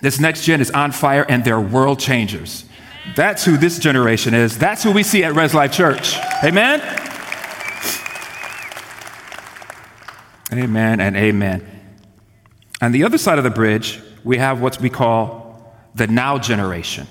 This 0.01 0.19
next 0.19 0.45
gen 0.45 0.63
is 0.63 0.71
on 0.71 0.91
fire 0.91 1.27
and 1.29 1.45
they're 1.45 1.61
world 1.61 2.01
changers. 2.01 2.65
That's 3.15 3.45
who 3.45 3.59
this 3.59 3.79
generation 3.79 4.33
is. 4.33 4.57
That's 4.57 4.83
who 4.83 4.91
we 4.91 5.03
see 5.03 5.23
at 5.23 5.35
Res 5.35 5.53
Life 5.53 5.73
Church. 5.73 6.17
Amen? 6.43 6.81
Amen 10.51 11.01
and 11.01 11.15
amen. 11.15 11.74
On 12.85 12.93
the 12.93 13.05
other 13.05 13.17
side 13.17 13.39
of 13.39 13.45
the 13.45 13.51
bridge, 13.51 13.99
we 14.25 14.37
have 14.37 14.61
what 14.61 14.79
we 14.79 14.91
call 14.91 15.75
the 15.95 16.07
now 16.07 16.37
generation. 16.37 17.07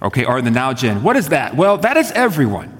Okay, 0.00 0.24
or 0.24 0.40
the 0.40 0.50
now 0.50 0.72
gen. 0.72 1.02
What 1.02 1.16
is 1.16 1.28
that? 1.28 1.54
Well, 1.54 1.76
that 1.78 1.98
is 1.98 2.10
everyone. 2.12 2.72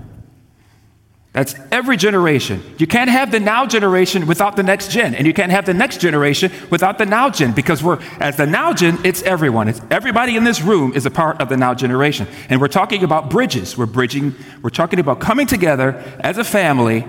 That's 1.34 1.54
every 1.70 1.98
generation. 1.98 2.62
You 2.78 2.86
can't 2.86 3.10
have 3.10 3.30
the 3.30 3.38
now 3.38 3.66
generation 3.66 4.26
without 4.26 4.56
the 4.56 4.62
next 4.62 4.90
gen, 4.90 5.14
and 5.14 5.26
you 5.26 5.34
can't 5.34 5.52
have 5.52 5.66
the 5.66 5.74
next 5.74 6.00
generation 6.00 6.50
without 6.70 6.96
the 6.96 7.04
now 7.04 7.28
gen 7.28 7.52
because 7.52 7.82
we're, 7.82 8.00
as 8.18 8.38
the 8.38 8.46
now 8.46 8.72
gen, 8.72 8.98
it's 9.04 9.22
everyone. 9.22 9.68
It's 9.68 9.82
everybody 9.90 10.36
in 10.36 10.44
this 10.44 10.62
room 10.62 10.94
is 10.94 11.04
a 11.04 11.10
part 11.10 11.42
of 11.42 11.50
the 11.50 11.58
now 11.58 11.74
generation. 11.74 12.26
And 12.48 12.62
we're 12.62 12.68
talking 12.68 13.04
about 13.04 13.28
bridges. 13.28 13.76
We're 13.76 13.84
bridging, 13.84 14.34
we're 14.62 14.70
talking 14.70 15.00
about 15.00 15.20
coming 15.20 15.46
together 15.46 16.02
as 16.20 16.38
a 16.38 16.44
family 16.44 17.06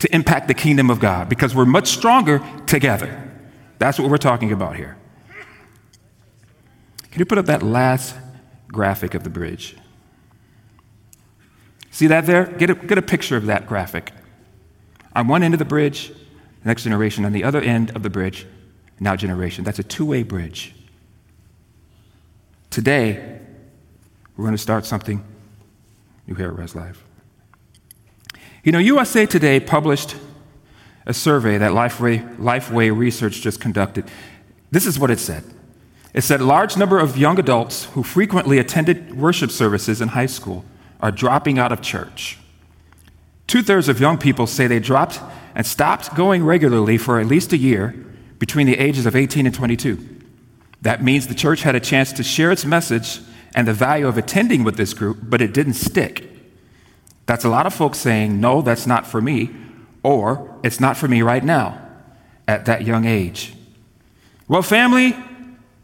to 0.00 0.14
impact 0.14 0.48
the 0.48 0.54
kingdom 0.54 0.90
of 0.90 1.00
God 1.00 1.30
because 1.30 1.54
we're 1.54 1.64
much 1.64 1.88
stronger 1.88 2.42
together. 2.66 3.21
That's 3.82 3.98
what 3.98 4.08
we're 4.08 4.16
talking 4.16 4.52
about 4.52 4.76
here. 4.76 4.96
Can 7.10 7.18
you 7.18 7.24
put 7.24 7.36
up 7.36 7.46
that 7.46 7.64
last 7.64 8.14
graphic 8.68 9.14
of 9.14 9.24
the 9.24 9.28
bridge? 9.28 9.76
See 11.90 12.06
that 12.06 12.24
there? 12.26 12.44
Get 12.44 12.70
a, 12.70 12.74
get 12.76 12.96
a 12.96 13.02
picture 13.02 13.36
of 13.36 13.46
that 13.46 13.66
graphic. 13.66 14.12
On 15.16 15.26
one 15.26 15.42
end 15.42 15.52
of 15.52 15.58
the 15.58 15.64
bridge, 15.64 16.12
next 16.64 16.84
generation. 16.84 17.24
On 17.24 17.32
the 17.32 17.42
other 17.42 17.60
end 17.60 17.90
of 17.96 18.04
the 18.04 18.08
bridge, 18.08 18.46
now 19.00 19.16
generation. 19.16 19.64
That's 19.64 19.80
a 19.80 19.82
two 19.82 20.06
way 20.06 20.22
bridge. 20.22 20.76
Today, 22.70 23.40
we're 24.36 24.44
going 24.44 24.54
to 24.54 24.62
start 24.62 24.86
something 24.86 25.24
new 26.28 26.36
here 26.36 26.46
at 26.46 26.56
Res 26.56 26.76
Life. 26.76 27.02
You 28.62 28.70
know, 28.70 28.78
USA 28.78 29.26
Today 29.26 29.58
published 29.58 30.14
a 31.06 31.14
survey 31.14 31.58
that 31.58 31.72
Lifeway, 31.72 32.36
Lifeway 32.36 32.96
Research 32.96 33.40
just 33.40 33.60
conducted. 33.60 34.10
This 34.70 34.86
is 34.86 34.98
what 34.98 35.10
it 35.10 35.18
said. 35.18 35.44
It 36.14 36.22
said 36.22 36.40
a 36.40 36.44
large 36.44 36.76
number 36.76 36.98
of 36.98 37.16
young 37.16 37.38
adults 37.38 37.86
who 37.86 38.02
frequently 38.02 38.58
attended 38.58 39.16
worship 39.16 39.50
services 39.50 40.00
in 40.00 40.08
high 40.08 40.26
school 40.26 40.64
are 41.00 41.10
dropping 41.10 41.58
out 41.58 41.72
of 41.72 41.80
church. 41.80 42.38
Two 43.46 43.62
thirds 43.62 43.88
of 43.88 44.00
young 44.00 44.18
people 44.18 44.46
say 44.46 44.66
they 44.66 44.78
dropped 44.78 45.20
and 45.54 45.66
stopped 45.66 46.14
going 46.14 46.44
regularly 46.44 46.98
for 46.98 47.18
at 47.18 47.26
least 47.26 47.52
a 47.52 47.56
year 47.56 47.94
between 48.38 48.66
the 48.66 48.78
ages 48.78 49.06
of 49.06 49.16
18 49.16 49.46
and 49.46 49.54
22. 49.54 49.98
That 50.82 51.02
means 51.02 51.28
the 51.28 51.34
church 51.34 51.62
had 51.62 51.74
a 51.74 51.80
chance 51.80 52.12
to 52.12 52.22
share 52.22 52.50
its 52.50 52.64
message 52.64 53.20
and 53.54 53.68
the 53.68 53.72
value 53.72 54.06
of 54.06 54.18
attending 54.18 54.64
with 54.64 54.76
this 54.76 54.94
group, 54.94 55.18
but 55.22 55.40
it 55.40 55.52
didn't 55.52 55.74
stick. 55.74 56.28
That's 57.26 57.44
a 57.44 57.48
lot 57.48 57.66
of 57.66 57.74
folks 57.74 57.98
saying, 57.98 58.40
no, 58.40 58.62
that's 58.62 58.86
not 58.86 59.06
for 59.06 59.20
me, 59.20 59.50
or 60.02 60.58
it's 60.62 60.80
not 60.80 60.96
for 60.96 61.08
me 61.08 61.22
right 61.22 61.44
now 61.44 61.78
at 62.48 62.66
that 62.66 62.84
young 62.84 63.04
age. 63.04 63.54
Well, 64.48 64.62
family, 64.62 65.16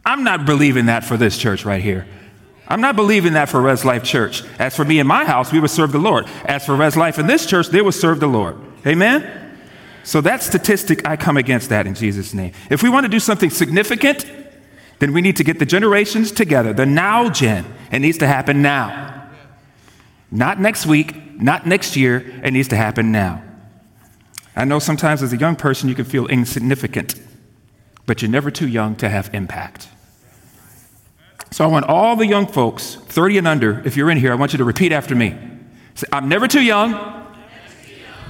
I'm 0.05 0.23
not 0.23 0.45
believing 0.45 0.87
that 0.87 1.03
for 1.03 1.17
this 1.17 1.37
church 1.37 1.65
right 1.65 1.81
here. 1.81 2.05
I'm 2.67 2.81
not 2.81 2.95
believing 2.95 3.33
that 3.33 3.49
for 3.49 3.61
Res 3.61 3.83
Life 3.83 4.03
Church. 4.03 4.43
As 4.59 4.75
for 4.75 4.85
me 4.85 4.99
and 4.99 5.07
my 5.07 5.25
house, 5.25 5.51
we 5.51 5.59
would 5.59 5.71
serve 5.71 5.91
the 5.91 5.99
Lord. 5.99 6.27
As 6.45 6.65
for 6.65 6.75
Res 6.75 6.95
Life 6.95 7.17
in 7.17 7.25
this 7.25 7.47
church, 7.47 7.69
they 7.69 7.81
would 7.81 7.95
serve 7.95 8.19
the 8.19 8.27
Lord. 8.27 8.57
Amen? 8.85 9.57
So 10.03 10.21
that 10.21 10.43
statistic, 10.43 11.07
I 11.07 11.17
come 11.17 11.35
against 11.35 11.69
that 11.69 11.87
in 11.87 11.95
Jesus' 11.95 12.33
name. 12.33 12.53
If 12.69 12.83
we 12.83 12.89
want 12.89 13.05
to 13.05 13.09
do 13.09 13.19
something 13.19 13.49
significant, 13.49 14.25
then 14.99 15.13
we 15.13 15.21
need 15.21 15.37
to 15.37 15.43
get 15.43 15.57
the 15.59 15.65
generations 15.65 16.31
together. 16.31 16.73
The 16.73 16.85
now 16.85 17.29
gen. 17.29 17.65
It 17.91 17.99
needs 17.99 18.19
to 18.19 18.27
happen 18.27 18.61
now. 18.61 19.29
Not 20.31 20.59
next 20.59 20.85
week, 20.85 21.41
not 21.41 21.65
next 21.65 21.95
year. 21.95 22.17
It 22.43 22.51
needs 22.51 22.67
to 22.67 22.75
happen 22.75 23.11
now. 23.11 23.43
I 24.59 24.65
know 24.65 24.79
sometimes 24.79 25.23
as 25.23 25.31
a 25.31 25.37
young 25.37 25.55
person 25.55 25.87
you 25.87 25.95
can 25.95 26.03
feel 26.03 26.27
insignificant, 26.27 27.15
but 28.05 28.21
you're 28.21 28.29
never 28.29 28.51
too 28.51 28.67
young 28.67 28.97
to 28.97 29.07
have 29.07 29.33
impact. 29.33 29.87
So 31.49 31.63
I 31.63 31.67
want 31.67 31.85
all 31.85 32.17
the 32.17 32.27
young 32.27 32.45
folks, 32.45 32.95
30 32.95 33.37
and 33.37 33.47
under, 33.47 33.81
if 33.85 33.95
you're 33.95 34.11
in 34.11 34.17
here, 34.17 34.33
I 34.33 34.35
want 34.35 34.51
you 34.51 34.57
to 34.57 34.65
repeat 34.65 34.91
after 34.91 35.15
me. 35.15 35.33
Say, 35.95 36.07
I'm 36.11 36.27
never 36.27 36.45
too 36.45 36.59
young 36.59 36.91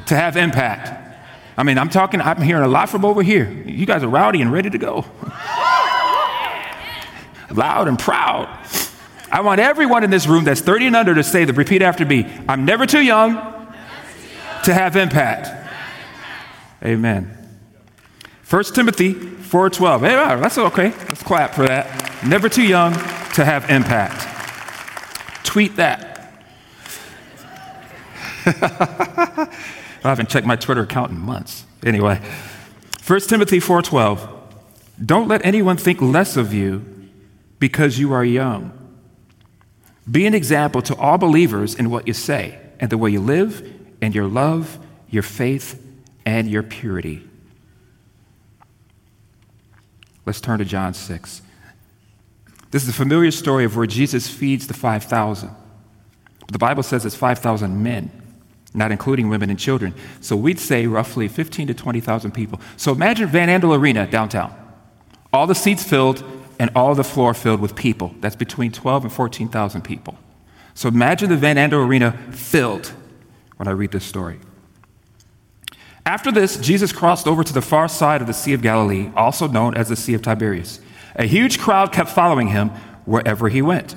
to 0.06 0.16
have 0.16 0.38
impact. 0.38 1.18
I 1.58 1.64
mean, 1.64 1.80
I'm 1.80 1.90
talking, 1.90 2.22
I'm 2.22 2.44
hearing 2.44 2.64
a 2.64 2.68
lot 2.68 2.90
from 2.90 3.06
over 3.06 3.24
here. 3.24 3.50
You 3.66 3.88
guys 3.88 4.04
are 4.04 4.08
rowdy 4.08 4.44
and 4.44 4.54
ready 4.54 4.70
to 4.70 4.78
go. 4.78 5.06
Loud 7.50 7.88
and 7.88 7.98
proud. 7.98 8.48
I 9.32 9.42
want 9.42 9.60
everyone 9.60 10.04
in 10.04 10.12
this 10.12 10.28
room 10.28 10.44
that's 10.44 10.62
30 10.62 10.86
and 10.86 10.96
under 10.96 11.16
to 11.16 11.24
say 11.24 11.46
the 11.46 11.54
repeat 11.54 11.82
after 11.82 12.06
me. 12.06 12.32
I'm 12.48 12.66
never 12.66 12.86
too 12.86 13.02
young 13.02 13.34
to 14.66 14.76
have 14.76 14.96
impact. 14.96 15.59
Amen. 16.84 17.36
1 18.50 18.64
Timothy 18.74 19.14
4:12. 19.14 20.02
Hey, 20.02 20.16
that's 20.40 20.58
okay. 20.58 20.90
Let's 20.90 21.24
clap 21.24 21.54
for 21.54 21.68
that. 21.68 22.26
Never 22.26 22.50
too 22.50 22.64
young 22.64 22.94
to 23.34 23.46
have 23.46 23.70
impact. 23.70 24.26
Tweet 25.46 25.76
that. 25.76 26.34
I 28.46 29.50
haven't 30.02 30.30
checked 30.30 30.48
my 30.48 30.56
Twitter 30.56 30.82
account 30.82 31.12
in 31.12 31.20
months. 31.20 31.66
Anyway, 31.86 32.22
1 33.06 33.20
Timothy 33.22 33.60
4:12. 33.60 34.28
Don't 35.06 35.28
let 35.28 35.46
anyone 35.46 35.78
think 35.78 36.02
less 36.02 36.36
of 36.36 36.54
you 36.54 36.86
because 37.60 38.00
you 38.00 38.14
are 38.14 38.26
young. 38.26 38.72
Be 40.10 40.26
an 40.26 40.34
example 40.34 40.82
to 40.84 40.96
all 40.96 41.18
believers 41.18 41.76
in 41.76 41.90
what 41.90 42.08
you 42.08 42.14
say 42.14 42.58
and 42.80 42.90
the 42.90 42.98
way 42.98 43.12
you 43.12 43.20
live 43.20 43.62
and 44.02 44.16
your 44.16 44.28
love, 44.28 44.80
your 45.10 45.24
faith, 45.24 45.82
and 46.30 46.48
your 46.48 46.62
purity. 46.62 47.28
Let's 50.28 50.40
turn 50.40 50.60
to 50.60 50.66
John 50.66 50.94
6. 50.94 51.42
This 52.70 52.84
is 52.84 52.90
a 52.90 52.94
familiar 52.94 53.32
story 53.32 53.66
of 53.66 53.76
where 53.76 53.88
Jesus 53.88 54.28
feeds 54.28 54.68
the 54.68 54.76
5,000. 54.76 55.50
The 56.52 56.60
Bible 56.60 56.84
says 56.84 57.04
it's 57.04 57.16
5,000 57.16 57.82
men, 57.82 58.12
not 58.76 58.92
including 58.92 59.30
women 59.30 59.50
and 59.50 59.58
children. 59.58 59.96
So 60.22 60.36
we'd 60.36 60.60
say 60.60 60.86
roughly 60.86 61.28
15 61.28 61.66
to 61.66 61.74
20,000 61.74 62.32
people. 62.32 62.62
So 62.78 62.92
imagine 62.92 63.28
Van 63.28 63.50
Andel 63.50 63.76
Arena 63.76 64.06
downtown. 64.06 64.54
All 65.34 65.48
the 65.48 65.56
seats 65.56 65.84
filled 65.84 66.24
and 66.60 66.70
all 66.76 66.94
the 66.94 67.04
floor 67.04 67.34
filled 67.34 67.60
with 67.60 67.76
people. 67.76 68.14
That's 68.20 68.36
between 68.36 68.72
12 68.72 69.06
and 69.06 69.12
14,000 69.12 69.82
people. 69.82 70.16
So 70.76 70.90
imagine 70.90 71.30
the 71.30 71.38
Van 71.38 71.56
Andel 71.56 71.88
Arena 71.88 72.12
filled 72.32 72.94
when 73.58 73.68
I 73.68 73.72
read 73.72 73.92
this 73.92 74.06
story. 74.06 74.40
After 76.06 76.32
this, 76.32 76.58
Jesus 76.58 76.92
crossed 76.92 77.28
over 77.28 77.44
to 77.44 77.54
the 77.54 77.62
far 77.62 77.88
side 77.88 78.22
of 78.22 78.28
the 78.28 78.34
Sea 78.34 78.54
of 78.54 78.62
Galilee, 78.62 79.12
also 79.16 79.48
known 79.48 79.76
as 79.76 79.90
the 79.90 79.96
Sea 79.96 80.14
of 80.14 80.22
Tiberias. 80.22 80.80
A 81.16 81.26
huge 81.26 81.60
crowd 81.60 81.92
kept 81.92 82.10
following 82.10 82.48
him 82.48 82.70
wherever 83.06 83.50
he 83.50 83.62
went 83.62 83.96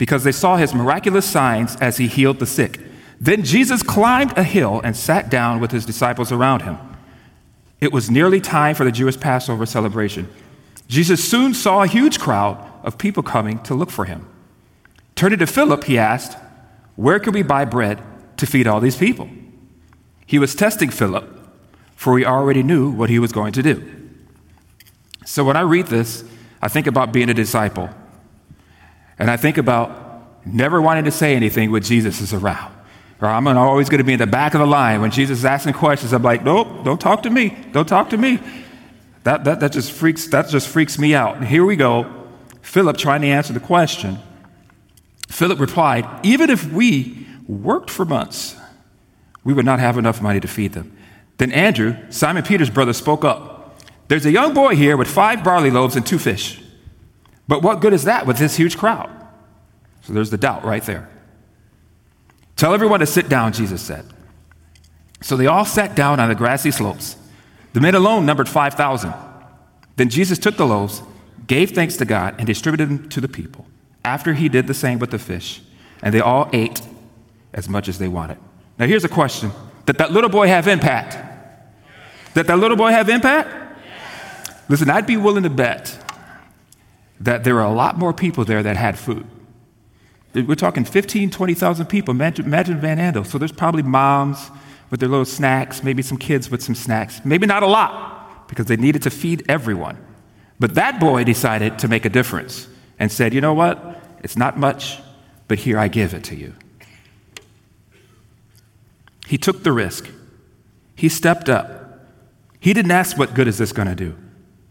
because 0.00 0.24
they 0.24 0.32
saw 0.32 0.56
his 0.56 0.72
miraculous 0.72 1.28
signs 1.28 1.76
as 1.76 1.98
he 1.98 2.06
healed 2.06 2.38
the 2.38 2.46
sick. 2.46 2.80
Then 3.20 3.42
Jesus 3.42 3.82
climbed 3.82 4.32
a 4.38 4.42
hill 4.42 4.80
and 4.82 4.96
sat 4.96 5.28
down 5.28 5.60
with 5.60 5.72
his 5.72 5.84
disciples 5.84 6.32
around 6.32 6.62
him. 6.62 6.78
It 7.82 7.92
was 7.92 8.10
nearly 8.10 8.40
time 8.40 8.74
for 8.74 8.84
the 8.84 8.92
Jewish 8.92 9.20
Passover 9.20 9.66
celebration. 9.66 10.26
Jesus 10.88 11.22
soon 11.22 11.52
saw 11.52 11.82
a 11.82 11.86
huge 11.86 12.18
crowd 12.18 12.56
of 12.82 12.96
people 12.96 13.22
coming 13.22 13.62
to 13.64 13.74
look 13.74 13.90
for 13.90 14.06
him. 14.06 14.26
Turning 15.16 15.38
to 15.38 15.46
Philip, 15.46 15.84
he 15.84 15.98
asked, 15.98 16.38
Where 16.96 17.20
can 17.20 17.34
we 17.34 17.42
buy 17.42 17.66
bread 17.66 18.02
to 18.38 18.46
feed 18.46 18.66
all 18.66 18.80
these 18.80 18.96
people? 18.96 19.28
He 20.30 20.38
was 20.38 20.54
testing 20.54 20.90
Philip, 20.90 21.28
for 21.96 22.16
he 22.16 22.24
already 22.24 22.62
knew 22.62 22.88
what 22.88 23.10
he 23.10 23.18
was 23.18 23.32
going 23.32 23.52
to 23.54 23.64
do. 23.64 23.82
So 25.26 25.42
when 25.42 25.56
I 25.56 25.62
read 25.62 25.88
this, 25.88 26.22
I 26.62 26.68
think 26.68 26.86
about 26.86 27.10
being 27.10 27.28
a 27.28 27.34
disciple. 27.34 27.90
And 29.18 29.28
I 29.28 29.36
think 29.36 29.58
about 29.58 30.46
never 30.46 30.80
wanting 30.80 31.06
to 31.06 31.10
say 31.10 31.34
anything 31.34 31.72
when 31.72 31.82
Jesus 31.82 32.20
is 32.20 32.32
around. 32.32 32.72
Or 33.20 33.26
I'm 33.26 33.48
always 33.48 33.88
going 33.88 33.98
to 33.98 34.04
be 34.04 34.12
in 34.12 34.20
the 34.20 34.26
back 34.28 34.54
of 34.54 34.60
the 34.60 34.68
line. 34.68 35.00
When 35.00 35.10
Jesus 35.10 35.40
is 35.40 35.44
asking 35.44 35.72
questions, 35.72 36.12
I'm 36.12 36.22
like, 36.22 36.44
nope, 36.44 36.84
don't 36.84 37.00
talk 37.00 37.24
to 37.24 37.30
me. 37.30 37.56
Don't 37.72 37.88
talk 37.88 38.10
to 38.10 38.16
me. 38.16 38.38
That, 39.24 39.42
that, 39.42 39.58
that, 39.58 39.72
just, 39.72 39.90
freaks, 39.90 40.28
that 40.28 40.48
just 40.48 40.68
freaks 40.68 40.96
me 40.96 41.12
out. 41.12 41.38
And 41.38 41.44
here 41.44 41.64
we 41.64 41.74
go. 41.74 42.06
Philip 42.62 42.98
trying 42.98 43.22
to 43.22 43.26
answer 43.26 43.52
the 43.52 43.58
question. 43.58 44.20
Philip 45.26 45.58
replied, 45.58 46.06
Even 46.22 46.50
if 46.50 46.72
we 46.72 47.26
worked 47.48 47.90
for 47.90 48.04
months, 48.04 48.54
we 49.44 49.52
would 49.52 49.64
not 49.64 49.80
have 49.80 49.98
enough 49.98 50.20
money 50.20 50.40
to 50.40 50.48
feed 50.48 50.72
them. 50.72 50.96
Then 51.38 51.52
Andrew, 51.52 51.96
Simon 52.10 52.42
Peter's 52.42 52.70
brother, 52.70 52.92
spoke 52.92 53.24
up. 53.24 53.80
There's 54.08 54.26
a 54.26 54.30
young 54.30 54.54
boy 54.54 54.76
here 54.76 54.96
with 54.96 55.08
five 55.08 55.42
barley 55.42 55.70
loaves 55.70 55.96
and 55.96 56.04
two 56.04 56.18
fish. 56.18 56.62
But 57.48 57.62
what 57.62 57.80
good 57.80 57.92
is 57.92 58.04
that 58.04 58.26
with 58.26 58.38
this 58.38 58.56
huge 58.56 58.76
crowd? 58.76 59.10
So 60.02 60.12
there's 60.12 60.30
the 60.30 60.36
doubt 60.36 60.64
right 60.64 60.82
there. 60.82 61.08
Tell 62.56 62.74
everyone 62.74 63.00
to 63.00 63.06
sit 63.06 63.28
down, 63.28 63.52
Jesus 63.52 63.80
said. 63.80 64.04
So 65.22 65.36
they 65.36 65.46
all 65.46 65.64
sat 65.64 65.94
down 65.94 66.20
on 66.20 66.28
the 66.28 66.34
grassy 66.34 66.70
slopes. 66.70 67.16
The 67.72 67.80
men 67.80 67.94
alone 67.94 68.26
numbered 68.26 68.48
5,000. 68.48 69.14
Then 69.96 70.08
Jesus 70.08 70.38
took 70.38 70.56
the 70.56 70.66
loaves, 70.66 71.02
gave 71.46 71.70
thanks 71.70 71.96
to 71.98 72.04
God, 72.04 72.34
and 72.38 72.46
distributed 72.46 72.88
them 72.88 73.08
to 73.10 73.20
the 73.20 73.28
people. 73.28 73.66
After 74.04 74.34
he 74.34 74.48
did 74.48 74.66
the 74.66 74.74
same 74.74 74.98
with 74.98 75.10
the 75.10 75.18
fish, 75.18 75.62
and 76.02 76.12
they 76.12 76.20
all 76.20 76.48
ate 76.52 76.82
as 77.52 77.68
much 77.68 77.88
as 77.88 77.98
they 77.98 78.08
wanted. 78.08 78.38
Now 78.80 78.86
here's 78.86 79.04
a 79.04 79.08
question 79.08 79.52
Did 79.86 79.98
that 79.98 80.10
little 80.10 80.30
boy 80.30 80.48
have 80.48 80.66
impact? 80.66 81.12
Did 82.34 82.46
that 82.46 82.58
little 82.58 82.76
boy 82.76 82.90
have 82.90 83.08
impact? 83.08 83.48
Listen, 84.68 84.88
I'd 84.88 85.06
be 85.06 85.16
willing 85.16 85.42
to 85.42 85.50
bet 85.50 85.96
that 87.20 87.44
there 87.44 87.60
are 87.60 87.66
a 87.66 87.72
lot 87.72 87.98
more 87.98 88.12
people 88.12 88.44
there 88.44 88.62
that 88.62 88.76
had 88.76 88.98
food. 88.98 89.26
We're 90.32 90.54
talking 90.54 90.84
15, 90.84 91.30
20,000 91.30 91.86
people. 91.86 92.12
Imagine, 92.12 92.46
imagine 92.46 92.80
Van 92.80 92.98
Andel. 92.98 93.26
So 93.26 93.36
there's 93.36 93.52
probably 93.52 93.82
moms, 93.82 94.50
with 94.90 95.00
their 95.00 95.08
little 95.08 95.24
snacks, 95.24 95.82
maybe 95.82 96.02
some 96.02 96.18
kids 96.18 96.50
with 96.50 96.62
some 96.62 96.74
snacks, 96.74 97.20
maybe 97.24 97.46
not 97.46 97.62
a 97.62 97.66
lot, 97.66 98.48
because 98.48 98.66
they 98.66 98.76
needed 98.76 99.02
to 99.02 99.10
feed 99.10 99.44
everyone. 99.48 99.98
But 100.58 100.74
that 100.74 101.00
boy 101.00 101.24
decided 101.24 101.78
to 101.80 101.88
make 101.88 102.04
a 102.04 102.08
difference 102.08 102.68
and 102.98 103.10
said, 103.10 103.34
You 103.34 103.40
know 103.40 103.54
what? 103.54 104.02
It's 104.22 104.36
not 104.36 104.58
much, 104.58 105.00
but 105.48 105.58
here 105.58 105.78
I 105.78 105.88
give 105.88 106.14
it 106.14 106.24
to 106.24 106.36
you. 106.36 106.54
He 109.30 109.38
took 109.38 109.62
the 109.62 109.70
risk. 109.70 110.08
He 110.96 111.08
stepped 111.08 111.48
up. 111.48 112.00
He 112.58 112.74
didn't 112.74 112.90
ask, 112.90 113.16
What 113.16 113.32
good 113.32 113.46
is 113.46 113.58
this 113.58 113.70
going 113.70 113.86
to 113.86 113.94
do? 113.94 114.16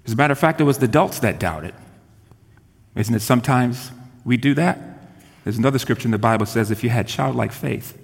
As 0.05 0.11
a 0.11 0.15
matter 0.17 0.33
of 0.33 0.37
fact, 0.37 0.59
it 0.59 0.65
was 0.65 0.79
the 0.79 0.85
adults 0.85 1.19
that 1.19 1.39
doubted. 1.39 1.73
Isn't 2.93 3.15
it 3.15 3.21
sometimes 3.21 3.93
we 4.25 4.35
do 4.35 4.53
that? 4.55 4.77
There's 5.45 5.57
another 5.57 5.79
scripture 5.79 6.09
in 6.09 6.11
the 6.11 6.17
Bible 6.17 6.45
says, 6.45 6.71
If 6.71 6.83
you 6.83 6.89
had 6.89 7.07
childlike 7.07 7.53
faith. 7.53 7.97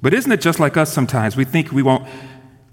But 0.00 0.14
isn't 0.14 0.30
it 0.30 0.40
just 0.40 0.60
like 0.60 0.76
us 0.76 0.92
sometimes? 0.92 1.34
We 1.34 1.44
think 1.44 1.72
we 1.72 1.82
won't 1.82 2.06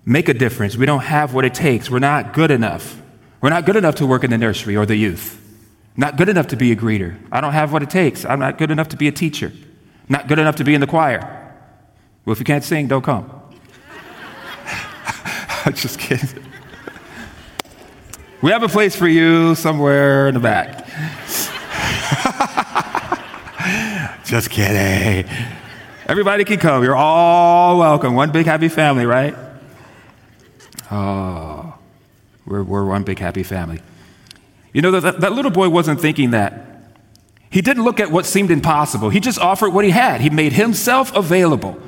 make 0.05 0.29
a 0.29 0.33
difference. 0.35 0.77
We 0.77 0.85
don't 0.85 1.05
have 1.05 1.33
what 1.33 1.43
it 1.43 1.55
takes. 1.55 1.89
We're 1.89 1.97
not 1.97 2.33
good 2.33 2.51
enough. 2.51 3.01
We're 3.41 3.49
not 3.49 3.65
good 3.65 3.77
enough 3.77 3.95
to 3.95 4.05
work 4.05 4.23
in 4.23 4.29
the 4.29 4.37
nursery 4.37 4.77
or 4.77 4.85
the 4.85 4.95
youth. 4.95 5.43
Not 5.95 6.17
good 6.17 6.29
enough 6.29 6.45
to 6.49 6.55
be 6.55 6.71
a 6.71 6.75
greeter. 6.75 7.17
I 7.31 7.41
don't 7.41 7.53
have 7.53 7.73
what 7.73 7.81
it 7.81 7.89
takes. 7.89 8.25
I'm 8.25 8.39
not 8.39 8.59
good 8.59 8.69
enough 8.69 8.89
to 8.89 8.95
be 8.95 9.07
a 9.07 9.11
teacher. 9.11 9.51
Not 10.07 10.27
good 10.27 10.37
enough 10.37 10.57
to 10.57 10.63
be 10.63 10.75
in 10.75 10.81
the 10.81 10.85
choir. 10.87 11.45
Well, 12.27 12.33
if 12.33 12.39
you 12.39 12.45
can't 12.45 12.63
sing, 12.65 12.87
don't 12.89 13.03
come. 13.03 13.31
I'm 15.63 15.73
just 15.73 15.97
kidding. 15.97 16.43
We 18.41 18.51
have 18.51 18.63
a 18.63 18.67
place 18.67 18.97
for 18.97 19.07
you 19.07 19.55
somewhere 19.55 20.27
in 20.27 20.33
the 20.33 20.41
back. 20.41 20.85
just 24.25 24.49
kidding. 24.49 25.31
Everybody 26.05 26.43
can 26.43 26.59
come. 26.59 26.83
You're 26.83 26.97
all 26.97 27.79
welcome. 27.79 28.13
One 28.13 28.33
big 28.33 28.45
happy 28.45 28.67
family, 28.67 29.05
right? 29.05 29.33
Oh. 30.91 31.75
We're, 32.45 32.63
we're 32.63 32.83
one 32.83 33.03
big 33.03 33.19
happy 33.19 33.43
family. 33.43 33.79
You 34.73 34.81
know, 34.81 34.91
that, 34.99 35.21
that 35.21 35.31
little 35.31 35.51
boy 35.51 35.69
wasn't 35.69 36.01
thinking 36.01 36.31
that. 36.31 36.91
He 37.49 37.61
didn't 37.61 37.85
look 37.85 38.01
at 38.01 38.11
what 38.11 38.25
seemed 38.25 38.51
impossible. 38.51 39.11
He 39.11 39.21
just 39.21 39.39
offered 39.39 39.69
what 39.69 39.85
he 39.85 39.91
had. 39.91 40.19
He 40.19 40.29
made 40.29 40.51
himself 40.51 41.15
available. 41.15 41.81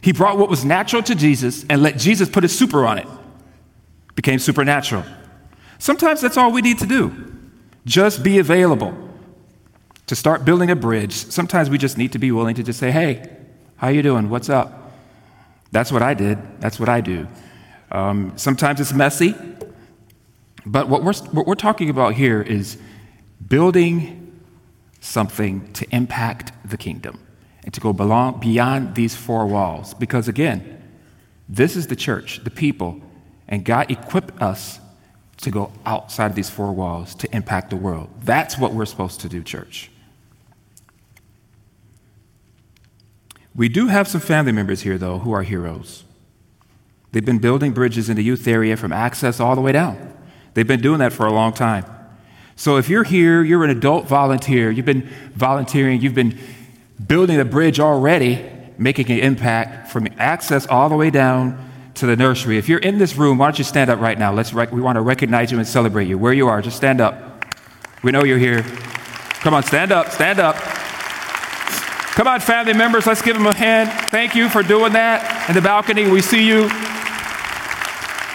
He 0.00 0.12
brought 0.12 0.38
what 0.38 0.48
was 0.48 0.64
natural 0.64 1.02
to 1.02 1.14
Jesus 1.14 1.64
and 1.68 1.82
let 1.82 1.98
Jesus 1.98 2.28
put 2.28 2.42
his 2.42 2.56
super 2.56 2.86
on 2.86 2.98
it. 2.98 3.06
it 3.06 4.14
became 4.14 4.38
supernatural. 4.38 5.04
Sometimes 5.78 6.20
that's 6.20 6.36
all 6.36 6.52
we 6.52 6.62
need 6.62 6.78
to 6.78 6.86
do. 6.86 7.12
Just 7.84 8.22
be 8.22 8.38
available. 8.38 8.94
To 10.06 10.16
start 10.16 10.44
building 10.44 10.70
a 10.70 10.76
bridge, 10.76 11.12
sometimes 11.12 11.70
we 11.70 11.78
just 11.78 11.96
need 11.96 12.12
to 12.12 12.18
be 12.18 12.32
willing 12.32 12.56
to 12.56 12.64
just 12.64 12.80
say, 12.80 12.90
"Hey, 12.90 13.30
how 13.76 13.88
you 13.88 14.02
doing? 14.02 14.28
What's 14.28 14.48
up?" 14.48 14.92
That's 15.70 15.92
what 15.92 16.02
I 16.02 16.14
did. 16.14 16.38
That's 16.60 16.80
what 16.80 16.88
I 16.88 17.00
do. 17.00 17.28
Um, 17.92 18.32
sometimes 18.36 18.80
it's 18.80 18.92
messy. 18.92 19.34
But 20.66 20.88
what 20.88 21.04
we're, 21.04 21.14
what 21.32 21.46
we're 21.46 21.54
talking 21.54 21.88
about 21.88 22.14
here 22.14 22.42
is 22.42 22.76
building 23.48 24.36
something 25.00 25.72
to 25.74 25.86
impact 25.94 26.52
the 26.68 26.76
kingdom 26.76 27.20
and 27.64 27.74
to 27.74 27.80
go 27.80 27.92
beyond 27.92 28.94
these 28.94 29.14
four 29.14 29.46
walls. 29.46 29.94
Because 29.94 30.28
again, 30.28 30.82
this 31.48 31.76
is 31.76 31.88
the 31.88 31.96
church, 31.96 32.42
the 32.44 32.50
people, 32.50 33.00
and 33.48 33.64
God 33.64 33.90
equipped 33.90 34.40
us 34.40 34.78
to 35.38 35.50
go 35.50 35.72
outside 35.86 36.26
of 36.26 36.36
these 36.36 36.50
four 36.50 36.72
walls 36.72 37.14
to 37.16 37.34
impact 37.34 37.70
the 37.70 37.76
world. 37.76 38.08
That's 38.22 38.58
what 38.58 38.72
we're 38.72 38.84
supposed 38.86 39.20
to 39.20 39.28
do, 39.28 39.42
church. 39.42 39.90
We 43.54 43.68
do 43.68 43.88
have 43.88 44.06
some 44.06 44.20
family 44.20 44.52
members 44.52 44.82
here, 44.82 44.96
though, 44.96 45.18
who 45.18 45.32
are 45.32 45.42
heroes. 45.42 46.04
They've 47.12 47.24
been 47.24 47.38
building 47.38 47.72
bridges 47.72 48.08
in 48.08 48.16
the 48.16 48.22
youth 48.22 48.46
area 48.46 48.76
from 48.76 48.92
access 48.92 49.40
all 49.40 49.54
the 49.54 49.60
way 49.60 49.72
down. 49.72 50.14
They've 50.54 50.66
been 50.66 50.80
doing 50.80 51.00
that 51.00 51.12
for 51.12 51.26
a 51.26 51.32
long 51.32 51.52
time. 51.52 51.84
So 52.54 52.76
if 52.76 52.88
you're 52.88 53.04
here, 53.04 53.42
you're 53.42 53.64
an 53.64 53.70
adult 53.70 54.06
volunteer, 54.06 54.70
you've 54.70 54.84
been 54.84 55.08
volunteering, 55.34 56.00
you've 56.00 56.14
been 56.14 56.38
building 57.06 57.40
a 57.40 57.44
bridge 57.44 57.80
already, 57.80 58.44
making 58.78 59.10
an 59.10 59.18
impact 59.18 59.90
from 59.90 60.08
access 60.18 60.66
all 60.66 60.88
the 60.88 60.96
way 60.96 61.10
down 61.10 61.70
to 61.94 62.06
the 62.06 62.16
nursery. 62.16 62.58
If 62.58 62.68
you're 62.68 62.78
in 62.78 62.98
this 62.98 63.16
room, 63.16 63.38
why 63.38 63.46
don't 63.46 63.58
you 63.58 63.64
stand 63.64 63.90
up 63.90 64.00
right 64.00 64.18
now? 64.18 64.32
Let's 64.32 64.52
rec- 64.52 64.72
we 64.72 64.80
want 64.80 64.96
to 64.96 65.02
recognize 65.02 65.50
you 65.52 65.58
and 65.58 65.66
celebrate 65.66 66.08
you. 66.08 66.18
Where 66.18 66.32
you 66.32 66.48
are, 66.48 66.62
just 66.62 66.76
stand 66.76 67.00
up. 67.00 67.44
We 68.02 68.12
know 68.12 68.24
you're 68.24 68.38
here. 68.38 68.62
Come 69.40 69.54
on, 69.54 69.62
stand 69.62 69.92
up, 69.92 70.10
stand 70.10 70.38
up. 70.38 70.56
Come 70.56 72.26
on, 72.26 72.40
family 72.40 72.74
members, 72.74 73.06
let's 73.06 73.22
give 73.22 73.36
them 73.36 73.46
a 73.46 73.54
hand. 73.54 73.90
Thank 74.10 74.34
you 74.34 74.48
for 74.48 74.62
doing 74.62 74.92
that 74.92 75.48
in 75.48 75.54
the 75.54 75.62
balcony. 75.62 76.10
We 76.10 76.20
see 76.20 76.46
you. 76.46 76.62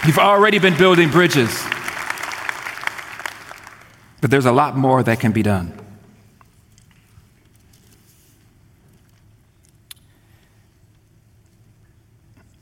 You've 0.05 0.19
already 0.19 0.59
been 0.59 0.77
building 0.77 1.09
bridges. 1.09 1.63
But 4.21 4.31
there's 4.31 4.45
a 4.45 4.51
lot 4.51 4.77
more 4.77 5.03
that 5.03 5.19
can 5.19 5.31
be 5.31 5.43
done. 5.43 5.84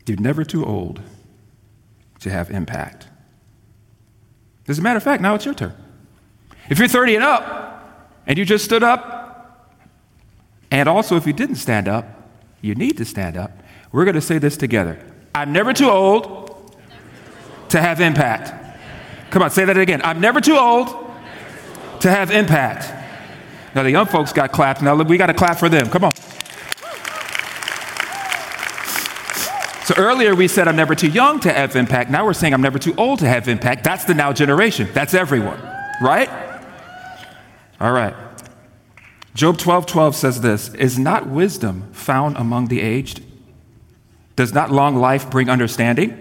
You're 0.06 0.20
never 0.20 0.44
too 0.44 0.66
old 0.66 1.02
to 2.20 2.30
have 2.30 2.52
impact. 2.52 3.08
As 4.68 4.80
a 4.80 4.82
matter 4.82 4.98
of 4.98 5.04
fact, 5.04 5.22
now 5.22 5.36
it's 5.36 5.46
your 5.46 5.54
turn. 5.54 5.74
If 6.70 6.80
you're 6.80 6.88
30 6.88 7.16
and 7.16 7.24
up 7.24 8.20
and 8.28 8.38
you 8.38 8.46
just 8.46 8.66
stood 8.66 8.84
up, 8.84 9.74
and 10.72 10.90
also 10.90 11.18
if 11.18 11.28
you 11.28 11.34
didn't 11.34 11.56
stand 11.56 11.88
up, 11.88 12.30
you 12.62 12.76
need 12.76 12.98
to 12.98 13.06
stand 13.06 13.38
up. 13.38 13.52
We're 13.92 14.06
going 14.06 14.16
to 14.16 14.22
say 14.22 14.38
this 14.38 14.58
together 14.58 15.00
I'm 15.36 15.52
never 15.52 15.74
too 15.74 15.90
old 15.90 16.74
to 17.70 17.82
have 17.82 18.02
impact. 18.02 18.52
Come 19.32 19.42
on, 19.42 19.50
say 19.50 19.66
that 19.66 19.78
again. 19.78 20.02
I'm 20.04 20.22
never 20.22 20.40
too 20.40 20.58
old 20.58 20.88
to 22.02 22.10
have 22.10 22.32
impact. 22.32 22.92
Now, 23.74 23.82
the 23.82 23.90
young 23.90 24.06
folks 24.06 24.32
got 24.32 24.52
clapped. 24.52 24.84
Now, 24.84 24.96
we 24.96 25.18
got 25.18 25.28
to 25.28 25.34
clap 25.34 25.58
for 25.58 25.70
them. 25.70 25.90
Come 25.90 26.04
on. 26.04 26.12
So 29.86 29.96
earlier 29.98 30.34
we 30.34 30.48
said 30.48 30.68
I'm 30.68 30.76
never 30.76 30.96
too 30.96 31.10
young 31.10 31.40
to 31.42 31.52
have 31.52 31.76
impact. 31.76 32.10
Now 32.10 32.26
we're 32.26 32.34
saying 32.34 32.54
I'm 32.54 32.62
never 32.62 32.80
too 32.80 32.94
old 32.98 33.20
to 33.20 33.28
have 33.28 33.48
impact. 33.48 33.84
That's 33.84 34.06
the 34.06 34.14
now 34.14 34.32
generation. 34.32 34.88
That's 34.94 35.14
everyone, 35.14 35.60
right? 36.02 36.30
All 37.82 37.92
right. 37.92 38.16
Job 39.36 39.58
12 39.58 39.86
12 39.86 40.16
says 40.16 40.42
this 40.42 40.74
Is 40.76 40.98
not 40.98 41.28
wisdom 41.28 41.92
found 41.92 42.38
among 42.38 42.68
the 42.68 42.82
aged? 42.82 43.24
Does 44.36 44.54
not 44.54 44.72
long 44.72 44.96
life 44.96 45.30
bring 45.30 45.50
understanding? 45.50 46.20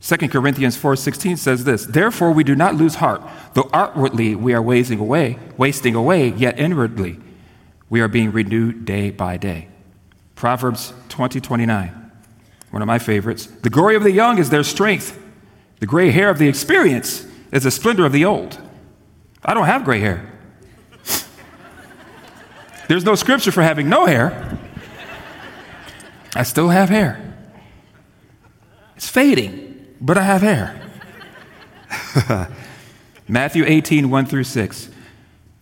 2 0.00 0.28
Corinthians 0.28 0.76
4:16 0.76 1.36
says 1.36 1.64
this, 1.64 1.84
"Therefore 1.84 2.32
we 2.32 2.44
do 2.44 2.54
not 2.54 2.76
lose 2.76 2.96
heart, 2.96 3.20
though 3.54 3.68
outwardly 3.74 4.34
we 4.34 4.54
are 4.54 4.62
wasting 4.62 5.00
away, 5.00 5.38
wasting 5.56 5.94
away, 5.94 6.32
yet 6.36 6.58
inwardly 6.58 7.18
we 7.90 8.00
are 8.00 8.08
being 8.08 8.30
renewed 8.30 8.84
day 8.84 9.10
by 9.10 9.36
day." 9.36 9.68
Proverbs 10.36 10.92
20:29, 11.08 11.90
one 12.70 12.82
of 12.82 12.86
my 12.86 12.98
favorites. 12.98 13.46
"The 13.46 13.70
glory 13.70 13.96
of 13.96 14.02
the 14.02 14.12
young 14.12 14.38
is 14.38 14.50
their 14.50 14.62
strength. 14.62 15.18
The 15.80 15.86
gray 15.86 16.10
hair 16.10 16.30
of 16.30 16.38
the 16.38 16.48
experience 16.48 17.24
is 17.52 17.62
the 17.62 17.70
splendor 17.70 18.04
of 18.04 18.12
the 18.12 18.24
old." 18.24 18.58
I 19.44 19.54
don't 19.54 19.66
have 19.66 19.84
gray 19.84 20.00
hair. 20.00 20.32
There's 22.88 23.04
no 23.04 23.14
scripture 23.14 23.52
for 23.52 23.62
having 23.62 23.88
no 23.88 24.06
hair. 24.06 24.58
I 26.34 26.42
still 26.42 26.70
have 26.70 26.88
hair. 26.88 27.20
It's 28.96 29.08
fading 29.08 29.68
but 30.00 30.18
I 30.18 30.22
have 30.22 30.42
hair. 30.42 30.80
Matthew 33.28 33.64
18, 33.66 34.10
1 34.10 34.26
through 34.26 34.44
6. 34.44 34.90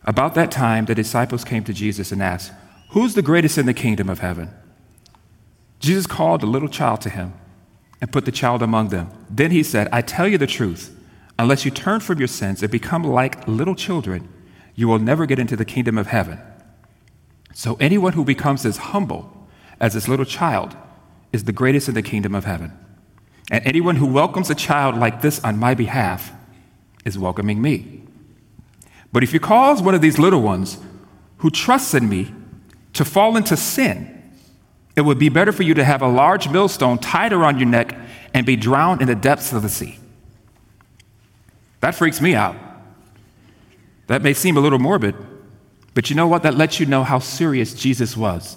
About 0.04 0.34
that 0.34 0.50
time, 0.50 0.84
the 0.84 0.94
disciples 0.94 1.44
came 1.44 1.64
to 1.64 1.72
Jesus 1.72 2.12
and 2.12 2.22
asked, 2.22 2.52
Who's 2.90 3.14
the 3.14 3.22
greatest 3.22 3.58
in 3.58 3.66
the 3.66 3.74
kingdom 3.74 4.08
of 4.08 4.20
heaven? 4.20 4.50
Jesus 5.78 6.06
called 6.06 6.42
a 6.42 6.46
little 6.46 6.68
child 6.68 7.00
to 7.02 7.10
him 7.10 7.34
and 8.00 8.12
put 8.12 8.24
the 8.24 8.32
child 8.32 8.62
among 8.62 8.88
them. 8.88 9.10
Then 9.30 9.50
he 9.50 9.62
said, 9.62 9.88
I 9.92 10.02
tell 10.02 10.28
you 10.28 10.38
the 10.38 10.46
truth, 10.46 10.98
unless 11.38 11.64
you 11.64 11.70
turn 11.70 12.00
from 12.00 12.18
your 12.18 12.28
sins 12.28 12.62
and 12.62 12.70
become 12.70 13.02
like 13.02 13.46
little 13.46 13.74
children, 13.74 14.28
you 14.74 14.88
will 14.88 14.98
never 14.98 15.26
get 15.26 15.38
into 15.38 15.56
the 15.56 15.64
kingdom 15.64 15.96
of 15.98 16.08
heaven. 16.08 16.38
So 17.54 17.76
anyone 17.80 18.12
who 18.12 18.24
becomes 18.24 18.66
as 18.66 18.76
humble 18.76 19.48
as 19.80 19.94
this 19.94 20.08
little 20.08 20.24
child 20.24 20.76
is 21.32 21.44
the 21.44 21.52
greatest 21.52 21.88
in 21.88 21.94
the 21.94 22.02
kingdom 22.02 22.34
of 22.34 22.44
heaven. 22.44 22.72
And 23.50 23.64
anyone 23.66 23.96
who 23.96 24.06
welcomes 24.06 24.50
a 24.50 24.54
child 24.54 24.96
like 24.96 25.22
this 25.22 25.42
on 25.44 25.58
my 25.58 25.74
behalf 25.74 26.32
is 27.04 27.18
welcoming 27.18 27.62
me. 27.62 28.02
But 29.12 29.22
if 29.22 29.32
you 29.32 29.40
cause 29.40 29.80
one 29.80 29.94
of 29.94 30.00
these 30.00 30.18
little 30.18 30.42
ones 30.42 30.78
who 31.38 31.50
trusts 31.50 31.94
in 31.94 32.08
me 32.08 32.34
to 32.92 33.04
fall 33.04 33.36
into 33.36 33.56
sin, 33.56 34.15
it 34.96 35.02
would 35.02 35.18
be 35.18 35.28
better 35.28 35.52
for 35.52 35.62
you 35.62 35.74
to 35.74 35.84
have 35.84 36.00
a 36.00 36.08
large 36.08 36.48
millstone 36.48 36.98
tied 36.98 37.34
around 37.34 37.58
your 37.58 37.68
neck 37.68 37.96
and 38.32 38.46
be 38.46 38.56
drowned 38.56 39.02
in 39.02 39.06
the 39.06 39.14
depths 39.14 39.52
of 39.52 39.62
the 39.62 39.68
sea. 39.68 39.98
That 41.80 41.94
freaks 41.94 42.20
me 42.20 42.34
out. 42.34 42.56
That 44.06 44.22
may 44.22 44.32
seem 44.32 44.56
a 44.56 44.60
little 44.60 44.78
morbid, 44.78 45.14
but 45.94 46.08
you 46.08 46.16
know 46.16 46.26
what? 46.26 46.42
That 46.42 46.54
lets 46.54 46.80
you 46.80 46.86
know 46.86 47.04
how 47.04 47.18
serious 47.18 47.74
Jesus 47.74 48.16
was 48.16 48.56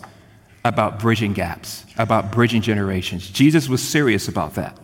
about 0.63 0.99
bridging 0.99 1.33
gaps, 1.33 1.85
about 1.97 2.31
bridging 2.31 2.61
generations. 2.61 3.29
Jesus 3.29 3.67
was 3.67 3.81
serious 3.81 4.27
about 4.27 4.55
that. 4.55 4.77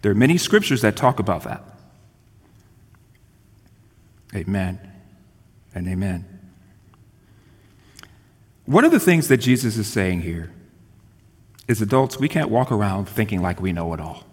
There 0.00 0.12
are 0.12 0.16
many 0.16 0.38
scriptures 0.38 0.80
that 0.82 0.96
talk 0.96 1.18
about 1.18 1.44
that. 1.44 1.62
Amen 4.34 4.80
and 5.74 5.86
amen. 5.88 6.26
One 8.64 8.84
of 8.84 8.92
the 8.92 9.00
things 9.00 9.28
that 9.28 9.38
Jesus 9.38 9.76
is 9.76 9.86
saying 9.86 10.22
here 10.22 10.50
is 11.68 11.80
adults, 11.80 12.18
we 12.18 12.28
can't 12.28 12.50
walk 12.50 12.72
around 12.72 13.08
thinking 13.08 13.40
like 13.40 13.60
we 13.60 13.72
know 13.72 13.92
it 13.94 14.00
all. 14.00 14.24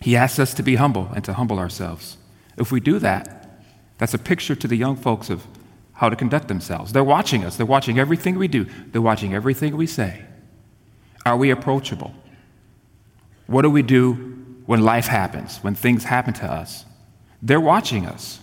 He 0.00 0.16
asks 0.16 0.38
us 0.38 0.54
to 0.54 0.62
be 0.62 0.76
humble 0.76 1.10
and 1.14 1.24
to 1.24 1.34
humble 1.34 1.58
ourselves. 1.58 2.18
If 2.56 2.70
we 2.70 2.80
do 2.80 2.98
that, 2.98 3.62
that's 3.98 4.14
a 4.14 4.18
picture 4.18 4.54
to 4.54 4.68
the 4.68 4.76
young 4.76 4.96
folks 4.96 5.30
of 5.30 5.46
how 5.94 6.08
to 6.08 6.16
conduct 6.16 6.48
themselves. 6.48 6.92
They're 6.92 7.04
watching 7.04 7.44
us, 7.44 7.56
they're 7.56 7.64
watching 7.66 7.98
everything 7.98 8.36
we 8.36 8.48
do, 8.48 8.66
they're 8.92 9.00
watching 9.00 9.34
everything 9.34 9.76
we 9.76 9.86
say. 9.86 10.24
Are 11.24 11.36
we 11.36 11.50
approachable? 11.50 12.14
What 13.46 13.62
do 13.62 13.70
we 13.70 13.82
do 13.82 14.12
when 14.66 14.82
life 14.82 15.06
happens, 15.06 15.58
when 15.58 15.74
things 15.74 16.04
happen 16.04 16.34
to 16.34 16.50
us? 16.50 16.84
They're 17.40 17.60
watching 17.60 18.06
us. 18.06 18.40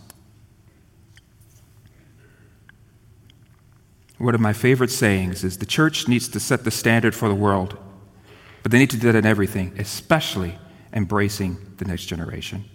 One 4.22 4.36
of 4.36 4.42
my 4.42 4.54
favorite 4.54 4.92
sayings 4.92 5.44
is 5.44 5.58
the 5.58 5.66
church 5.66 6.08
needs 6.08 6.28
to 6.30 6.40
set 6.40 6.64
the 6.64 6.70
standard 6.70 7.16
for 7.16 7.28
the 7.28 7.34
world, 7.34 7.76
but 8.62 8.72
they 8.72 8.78
need 8.78 8.92
to 8.92 8.98
do 8.98 9.12
that 9.12 9.18
in 9.18 9.26
everything, 9.26 9.74
especially 9.80 10.60
embracing 10.94 11.58
the 11.78 11.86
next 11.86 12.06
generation. 12.06 12.66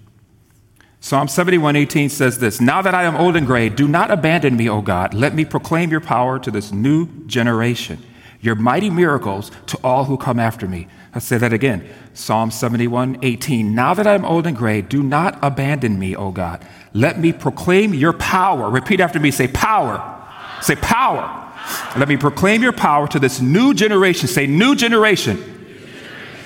Psalm 0.98 1.28
71:18 1.28 2.08
says 2.08 2.40
this, 2.40 2.60
"Now 2.60 2.82
that 2.82 2.96
I 2.96 3.04
am 3.04 3.14
old 3.14 3.36
and 3.36 3.46
gray, 3.46 3.68
do 3.68 3.86
not 3.86 4.10
abandon 4.10 4.56
me, 4.56 4.68
O 4.68 4.80
God. 4.80 5.14
Let 5.14 5.36
me 5.36 5.44
proclaim 5.44 5.90
your 5.90 6.00
power 6.00 6.40
to 6.40 6.50
this 6.50 6.72
new 6.72 7.06
generation, 7.26 7.98
your 8.40 8.56
mighty 8.56 8.90
miracles 8.90 9.52
to 9.66 9.78
all 9.84 10.06
who 10.06 10.16
come 10.16 10.40
after 10.40 10.66
me." 10.66 10.88
I'll 11.14 11.20
say 11.20 11.38
that 11.38 11.52
again. 11.52 11.84
Psalm 12.12 12.50
71:18, 12.50 13.72
"Now 13.72 13.94
that 13.94 14.06
I 14.06 14.14
am 14.14 14.24
old 14.24 14.48
and 14.48 14.56
gray, 14.56 14.82
do 14.82 15.00
not 15.00 15.38
abandon 15.42 15.96
me, 15.96 16.16
O 16.16 16.32
God. 16.32 16.64
Let 16.92 17.20
me 17.20 17.32
proclaim 17.32 17.94
your 17.94 18.14
power." 18.14 18.68
Repeat 18.68 18.98
after 18.98 19.20
me, 19.20 19.30
say 19.30 19.46
power. 19.46 20.02
Say 20.62 20.76
power. 20.76 21.42
Let 21.96 22.08
me 22.08 22.16
proclaim 22.16 22.62
your 22.62 22.72
power 22.72 23.08
to 23.08 23.18
this 23.18 23.40
new 23.40 23.74
generation. 23.74 24.28
Say 24.28 24.46
new 24.46 24.74
generation. 24.74 25.52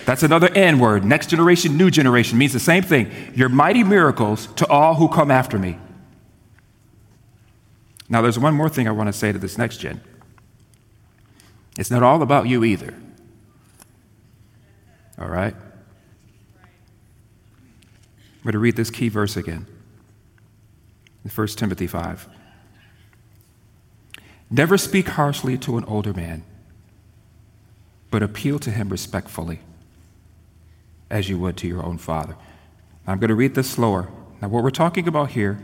That's 0.07 0.23
another 0.23 0.49
N 0.55 0.79
word. 0.79 1.05
Next 1.05 1.29
generation, 1.29 1.77
new 1.77 1.91
generation 1.91 2.39
means 2.39 2.53
the 2.53 2.61
same 2.61 2.83
thing. 2.83 3.11
Your 3.35 3.49
mighty 3.49 3.85
miracles 3.85 4.49
to 4.57 4.67
all 4.67 4.95
who 4.95 5.09
come 5.09 5.31
after 5.31 5.59
me. 5.59 5.79
Now, 8.09 8.23
there's 8.23 8.39
one 8.39 8.55
more 8.55 8.69
thing 8.69 8.89
I 8.89 8.91
want 8.91 9.07
to 9.07 9.13
say 9.13 9.31
to 9.31 9.39
this 9.39 9.57
next 9.57 9.77
gen. 9.77 10.01
It's 11.79 11.91
not 11.91 12.03
all 12.03 12.23
about 12.23 12.49
you 12.49 12.65
either. 12.65 12.95
All 15.19 15.29
right? 15.29 15.55
I'm 18.41 18.43
going 18.43 18.53
to 18.53 18.59
read 18.59 18.75
this 18.75 18.91
key 18.91 19.09
verse 19.09 19.37
again. 19.37 19.67
In 21.25 21.31
1 21.31 21.47
Timothy 21.49 21.87
5. 21.87 22.29
Never 24.51 24.77
speak 24.77 25.09
harshly 25.09 25.57
to 25.59 25.79
an 25.79 25.85
older 25.85 26.13
man, 26.13 26.43
but 28.11 28.23
appeal 28.23 28.59
to 28.59 28.71
him 28.71 28.89
respectfully 28.89 29.61
as 31.09 31.29
you 31.29 31.39
would 31.39 31.57
to 31.59 31.69
your 31.69 31.85
own 31.85 31.99
father. 31.99 32.37
I'm 33.07 33.19
going 33.19 33.29
to 33.29 33.35
read 33.35 33.55
this 33.55 33.71
slower. 33.71 34.09
Now, 34.43 34.49
what 34.49 34.65
we're 34.65 34.71
talking 34.71 35.07
about 35.07 35.31
here, 35.31 35.61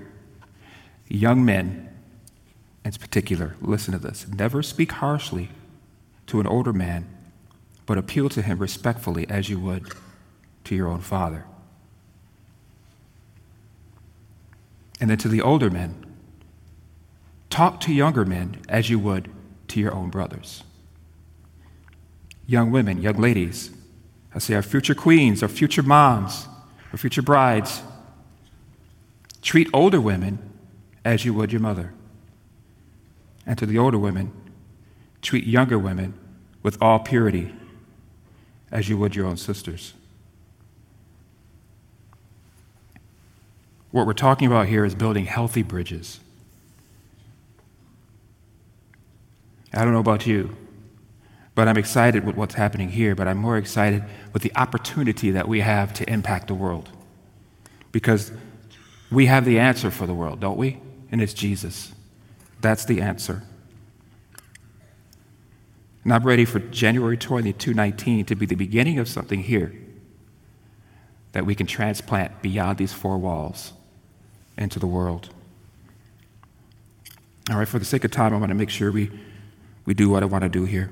young 1.09 1.45
men 1.45 1.89
in 2.85 2.93
particular, 2.93 3.57
listen 3.61 3.93
to 3.93 3.99
this. 3.99 4.29
Never 4.29 4.63
speak 4.63 4.93
harshly 4.93 5.51
to 6.29 6.39
an 6.39 6.47
older 6.47 6.73
man, 6.73 7.09
but 7.85 7.99
appeal 7.99 8.29
to 8.29 8.43
him 8.43 8.59
respectfully 8.59 9.29
as 9.29 9.49
you 9.49 9.59
would 9.59 9.93
to 10.65 10.77
your 10.77 10.87
own 10.87 11.01
father. 11.01 11.45
And 15.01 15.11
then 15.11 15.19
to 15.19 15.29
the 15.29 15.43
older 15.43 15.69
men, 15.69 16.06
talk 17.57 17.81
to 17.81 17.91
younger 17.91 18.27
men 18.27 18.61
as 18.69 18.91
you 18.91 18.99
would 18.99 19.31
to 19.67 19.81
your 19.81 19.95
own 19.95 20.11
brothers. 20.11 20.63
Young 22.47 22.71
women, 22.71 23.01
young 23.01 23.17
ladies, 23.17 23.71
I 24.35 24.41
say 24.41 24.53
our 24.53 24.63
future 24.63 24.95
queens, 24.95 25.43
our 25.43 25.49
future 25.49 25.83
moms, 25.83 26.49
our 26.93 26.99
future 26.99 27.23
brides. 27.23 27.81
Treat 29.41 29.71
older 29.73 30.03
women 30.03 30.39
as 31.03 31.25
you 31.25 31.33
would 31.33 31.51
your 31.51 31.63
mother. 31.63 31.95
And 33.47 33.57
to 33.57 33.65
the 33.65 33.79
older 33.79 33.99
women, 33.99 34.33
treat 35.23 35.47
younger 35.47 35.79
women 35.79 36.13
with 36.63 36.77
all 36.83 36.99
purity 36.99 37.55
as 38.71 38.91
you 38.91 38.99
would 38.99 39.17
your 39.17 39.25
own 39.25 39.39
sisters. 39.39 39.95
What 43.93 44.07
we're 44.07 44.13
talking 44.13 44.47
about 44.47 44.67
here 44.67 44.85
is 44.85 44.95
building 44.95 45.25
healthy 45.25 45.63
bridges. 45.63 46.21
I 49.77 49.85
don't 49.85 49.93
know 49.93 50.01
about 50.01 50.27
you, 50.27 50.57
but 51.55 51.69
I'm 51.69 51.77
excited 51.77 52.25
with 52.25 52.37
what's 52.37 52.55
happening 52.55 52.91
here, 52.91 53.15
but 53.15 53.29
I'm 53.29 53.39
more 53.39 53.57
excited 53.57 54.05
with 54.33 54.43
the 54.43 54.53
opportunity 54.57 55.31
that 55.31 55.49
we 55.49 55.61
have 55.61 55.93
to 55.95 56.11
impact 56.11 56.49
the 56.49 56.55
world. 56.55 56.91
Because 57.93 58.33
we 59.11 59.27
have 59.27 59.45
the 59.45 59.59
answer 59.59 59.91
for 59.91 60.07
the 60.07 60.15
world, 60.15 60.41
don't 60.41 60.57
we? 60.57 60.81
And 61.11 61.23
it's 61.23 61.35
Jesus. 61.35 61.95
That's 62.61 62.85
the 62.85 63.01
answer. 63.01 63.43
And 66.05 66.13
I'm 66.13 66.23
ready 66.23 66.45
for 66.45 66.61
January 66.61 67.17
2219 67.17 68.27
to 68.27 68.35
be 68.35 68.47
the 68.47 68.55
beginning 68.55 68.99
of 68.99 69.09
something 69.09 69.43
here 69.43 69.75
that 71.33 71.45
we 71.45 71.55
can 71.55 71.67
transplant 71.67 72.43
beyond 72.43 72.79
these 72.79 72.93
four 72.93 73.19
walls 73.19 73.73
into 74.57 74.79
the 74.79 74.87
world. 74.87 75.31
All 77.51 77.59
right, 77.59 77.69
for 77.69 77.79
the 77.79 77.85
sake 77.85 78.05
of 78.05 78.11
time, 78.11 78.33
I 78.33 78.39
want 78.39 78.51
to 78.51 78.55
make 78.55 78.71
sure 78.71 78.91
we, 78.91 79.11
we 79.87 79.95
do 79.95 80.11
what 80.11 80.23
I 80.23 80.27
want 80.27 80.43
to 80.43 80.49
do 80.49 80.65
here. 80.65 80.91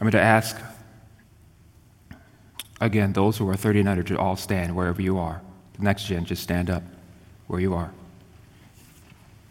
I'm 0.00 0.04
going 0.04 0.12
to 0.12 0.20
ask 0.20 0.58
again 2.80 3.12
those 3.12 3.36
who 3.36 3.48
are 3.50 3.56
39 3.56 4.02
to 4.04 4.18
all 4.18 4.34
stand 4.34 4.74
wherever 4.74 5.02
you 5.02 5.18
are. 5.18 5.42
The 5.74 5.84
next 5.84 6.04
gen, 6.04 6.24
just 6.24 6.42
stand 6.42 6.70
up 6.70 6.82
where 7.46 7.60
you 7.60 7.74
are. 7.74 7.92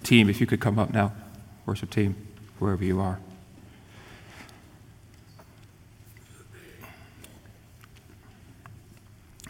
Team, 0.03 0.29
if 0.29 0.41
you 0.41 0.47
could 0.47 0.59
come 0.59 0.79
up 0.79 0.91
now, 0.91 1.13
worship 1.67 1.91
team, 1.91 2.15
wherever 2.57 2.83
you 2.83 2.99
are. 2.99 3.19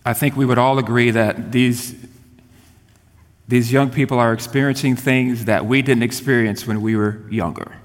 I 0.05 0.13
think 0.13 0.35
we 0.35 0.45
would 0.45 0.57
all 0.57 0.79
agree 0.79 1.11
that 1.11 1.51
these, 1.51 1.95
these 3.49 3.73
young 3.73 3.89
people 3.89 4.17
are 4.17 4.31
experiencing 4.31 4.95
things 4.95 5.45
that 5.45 5.65
we 5.65 5.81
didn't 5.81 6.03
experience 6.03 6.65
when 6.65 6.81
we 6.81 6.95
were 6.95 7.21
younger 7.29 7.79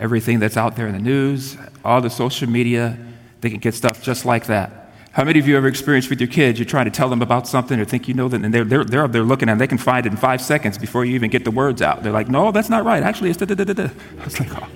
everything 0.00 0.38
that's 0.38 0.56
out 0.56 0.74
there 0.76 0.86
in 0.86 0.94
the 0.94 0.98
news, 0.98 1.56
all 1.84 2.00
the 2.00 2.10
social 2.10 2.48
media, 2.48 2.98
they 3.42 3.50
can 3.50 3.60
get 3.60 3.74
stuff 3.74 4.02
just 4.02 4.24
like 4.24 4.46
that. 4.46 4.92
How 5.12 5.24
many 5.24 5.38
of 5.38 5.46
you 5.46 5.56
ever 5.56 5.68
experienced 5.68 6.08
with 6.08 6.20
your 6.20 6.28
kids, 6.28 6.58
you're 6.58 6.66
trying 6.66 6.86
to 6.86 6.90
tell 6.90 7.08
them 7.08 7.20
about 7.20 7.46
something 7.46 7.78
or 7.78 7.84
think 7.84 8.08
you 8.08 8.14
know 8.14 8.28
that, 8.28 8.42
and 8.42 8.54
they're, 8.54 8.64
they're, 8.64 8.84
they're 8.84 9.04
up 9.04 9.12
there 9.12 9.22
looking 9.22 9.48
and 9.48 9.60
they 9.60 9.66
can 9.66 9.76
find 9.76 10.06
it 10.06 10.12
in 10.12 10.16
five 10.16 10.40
seconds 10.40 10.78
before 10.78 11.04
you 11.04 11.14
even 11.14 11.30
get 11.30 11.44
the 11.44 11.50
words 11.50 11.82
out. 11.82 12.02
They're 12.02 12.12
like, 12.12 12.28
no, 12.28 12.50
that's 12.50 12.70
not 12.70 12.84
right. 12.84 13.02
Actually, 13.02 13.30
it's 13.30 13.38
da 13.38 13.44
da 13.44 13.54
da 13.54 13.72
da. 13.72 13.88
It's 14.24 14.40
like, 14.40 14.62
oh. 14.62 14.66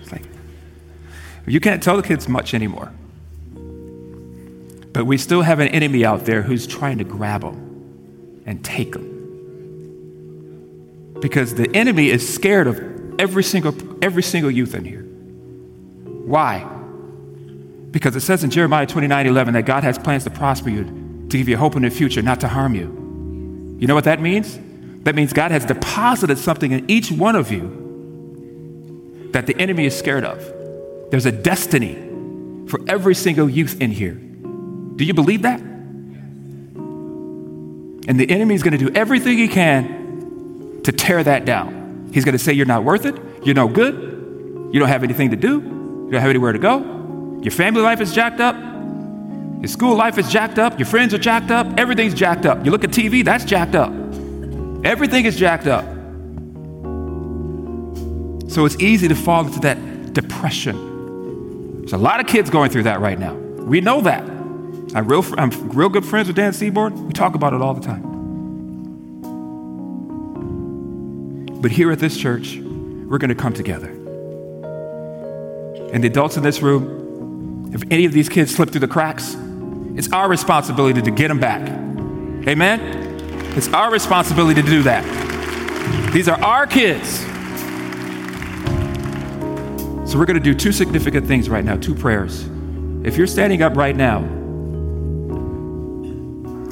It's 0.00 0.12
like, 0.12 0.22
you 1.46 1.58
can't 1.58 1.82
tell 1.82 1.96
the 1.96 2.02
kids 2.02 2.28
much 2.28 2.54
anymore. 2.54 2.92
But 4.92 5.06
we 5.06 5.18
still 5.18 5.42
have 5.42 5.58
an 5.58 5.68
enemy 5.68 6.04
out 6.04 6.26
there 6.26 6.42
who's 6.42 6.66
trying 6.66 6.98
to 6.98 7.04
grab 7.04 7.40
them 7.40 7.69
and 8.46 8.64
take 8.64 8.92
them. 8.92 9.18
Because 11.20 11.54
the 11.54 11.70
enemy 11.74 12.10
is 12.10 12.26
scared 12.32 12.66
of 12.66 13.20
every 13.20 13.42
single, 13.42 13.74
every 14.02 14.22
single 14.22 14.50
youth 14.50 14.74
in 14.74 14.84
here. 14.84 15.02
Why? 16.24 16.66
Because 17.90 18.16
it 18.16 18.20
says 18.20 18.44
in 18.44 18.50
Jeremiah 18.50 18.86
29 18.86 19.26
11 19.26 19.54
that 19.54 19.66
God 19.66 19.84
has 19.84 19.98
plans 19.98 20.24
to 20.24 20.30
prosper 20.30 20.70
you, 20.70 20.84
to 21.28 21.36
give 21.36 21.48
you 21.48 21.56
hope 21.56 21.76
in 21.76 21.82
the 21.82 21.90
future, 21.90 22.22
not 22.22 22.40
to 22.40 22.48
harm 22.48 22.74
you. 22.74 23.76
You 23.78 23.86
know 23.86 23.94
what 23.94 24.04
that 24.04 24.20
means? 24.20 24.58
That 25.04 25.14
means 25.14 25.32
God 25.32 25.50
has 25.50 25.64
deposited 25.64 26.38
something 26.38 26.72
in 26.72 26.90
each 26.90 27.10
one 27.10 27.36
of 27.36 27.50
you 27.50 29.28
that 29.32 29.46
the 29.46 29.56
enemy 29.56 29.86
is 29.86 29.96
scared 29.96 30.24
of. 30.24 30.38
There's 31.10 31.26
a 31.26 31.32
destiny 31.32 31.94
for 32.68 32.80
every 32.86 33.14
single 33.14 33.48
youth 33.48 33.80
in 33.80 33.90
here. 33.90 34.14
Do 34.14 35.04
you 35.04 35.14
believe 35.14 35.42
that? 35.42 35.60
And 38.08 38.18
the 38.18 38.30
enemy 38.30 38.54
is 38.54 38.62
going 38.62 38.72
to 38.72 38.78
do 38.78 38.90
everything 38.94 39.38
he 39.38 39.48
can 39.48 40.80
to 40.84 40.92
tear 40.92 41.22
that 41.22 41.44
down. 41.44 42.10
He's 42.12 42.24
going 42.24 42.36
to 42.36 42.38
say, 42.38 42.52
You're 42.52 42.66
not 42.66 42.84
worth 42.84 43.04
it. 43.04 43.16
You're 43.44 43.54
no 43.54 43.68
good. 43.68 43.94
You 44.72 44.78
don't 44.78 44.88
have 44.88 45.02
anything 45.02 45.30
to 45.30 45.36
do. 45.36 45.60
You 45.60 46.10
don't 46.10 46.20
have 46.20 46.30
anywhere 46.30 46.52
to 46.52 46.58
go. 46.58 47.40
Your 47.42 47.52
family 47.52 47.82
life 47.82 48.00
is 48.00 48.12
jacked 48.14 48.40
up. 48.40 48.56
Your 48.56 49.68
school 49.68 49.94
life 49.94 50.16
is 50.16 50.30
jacked 50.30 50.58
up. 50.58 50.78
Your 50.78 50.86
friends 50.86 51.12
are 51.12 51.18
jacked 51.18 51.50
up. 51.50 51.78
Everything's 51.78 52.14
jacked 52.14 52.46
up. 52.46 52.64
You 52.64 52.70
look 52.70 52.84
at 52.84 52.90
TV, 52.90 53.24
that's 53.24 53.44
jacked 53.44 53.74
up. 53.74 53.92
Everything 54.84 55.26
is 55.26 55.36
jacked 55.36 55.66
up. 55.66 55.84
So 58.50 58.64
it's 58.64 58.76
easy 58.80 59.06
to 59.08 59.14
fall 59.14 59.46
into 59.46 59.60
that 59.60 60.14
depression. 60.14 61.80
There's 61.80 61.92
a 61.92 61.98
lot 61.98 62.20
of 62.20 62.26
kids 62.26 62.50
going 62.50 62.70
through 62.70 62.84
that 62.84 63.00
right 63.00 63.18
now. 63.18 63.34
We 63.34 63.80
know 63.80 64.00
that. 64.00 64.39
I'm 64.94 65.06
real, 65.06 65.24
I'm 65.38 65.50
real 65.70 65.88
good 65.88 66.04
friends 66.04 66.26
with 66.26 66.36
Dan 66.36 66.52
Seaborn. 66.52 67.06
We 67.06 67.12
talk 67.12 67.34
about 67.36 67.52
it 67.52 67.62
all 67.62 67.74
the 67.74 67.80
time. 67.80 68.02
But 71.60 71.70
here 71.70 71.92
at 71.92 72.00
this 72.00 72.16
church, 72.16 72.56
we're 72.56 73.18
going 73.18 73.28
to 73.28 73.36
come 73.36 73.52
together. 73.52 73.90
And 75.92 76.02
the 76.02 76.08
adults 76.08 76.36
in 76.36 76.42
this 76.42 76.60
room, 76.60 77.70
if 77.72 77.82
any 77.90 78.04
of 78.04 78.12
these 78.12 78.28
kids 78.28 78.54
slip 78.54 78.70
through 78.70 78.80
the 78.80 78.88
cracks, 78.88 79.36
it's 79.94 80.12
our 80.12 80.28
responsibility 80.28 81.00
to 81.02 81.10
get 81.10 81.28
them 81.28 81.38
back. 81.38 81.60
Amen? 82.48 82.80
It's 83.56 83.68
our 83.68 83.92
responsibility 83.92 84.60
to 84.60 84.66
do 84.66 84.82
that. 84.84 85.04
These 86.12 86.28
are 86.28 86.42
our 86.42 86.66
kids. 86.66 87.20
So 90.10 90.18
we're 90.18 90.26
going 90.26 90.34
to 90.34 90.40
do 90.40 90.54
two 90.54 90.72
significant 90.72 91.28
things 91.28 91.48
right 91.48 91.64
now, 91.64 91.76
two 91.76 91.94
prayers. 91.94 92.48
If 93.04 93.16
you're 93.16 93.28
standing 93.28 93.62
up 93.62 93.76
right 93.76 93.94
now 93.94 94.39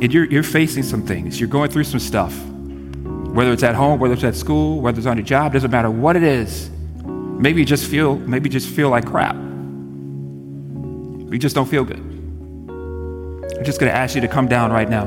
and 0.00 0.12
you're, 0.12 0.26
you're 0.26 0.42
facing 0.42 0.82
some 0.82 1.02
things, 1.02 1.40
you're 1.40 1.48
going 1.48 1.70
through 1.70 1.84
some 1.84 2.00
stuff, 2.00 2.38
whether 2.44 3.52
it's 3.52 3.62
at 3.62 3.74
home, 3.74 3.98
whether 3.98 4.14
it's 4.14 4.24
at 4.24 4.36
school, 4.36 4.80
whether 4.80 4.98
it's 4.98 5.06
on 5.06 5.16
your 5.16 5.26
job, 5.26 5.52
doesn't 5.52 5.70
matter 5.70 5.90
what 5.90 6.16
it 6.16 6.22
is. 6.22 6.70
Maybe 7.04 7.60
you 7.60 7.66
just 7.66 7.88
feel, 7.88 8.16
maybe 8.16 8.48
just 8.48 8.68
feel 8.68 8.90
like 8.90 9.06
crap. 9.06 9.36
You 9.36 11.38
just 11.38 11.54
don't 11.54 11.68
feel 11.68 11.84
good. 11.84 11.98
I'm 11.98 13.64
just 13.64 13.80
going 13.80 13.92
to 13.92 13.96
ask 13.96 14.14
you 14.14 14.20
to 14.20 14.28
come 14.28 14.46
down 14.46 14.70
right 14.70 14.88
now. 14.88 15.04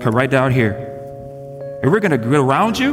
Come 0.00 0.14
right 0.14 0.30
down 0.30 0.52
here. 0.52 0.72
And 1.82 1.90
we're 1.90 2.00
going 2.00 2.10
to 2.10 2.18
go 2.18 2.44
around 2.44 2.78
you. 2.78 2.92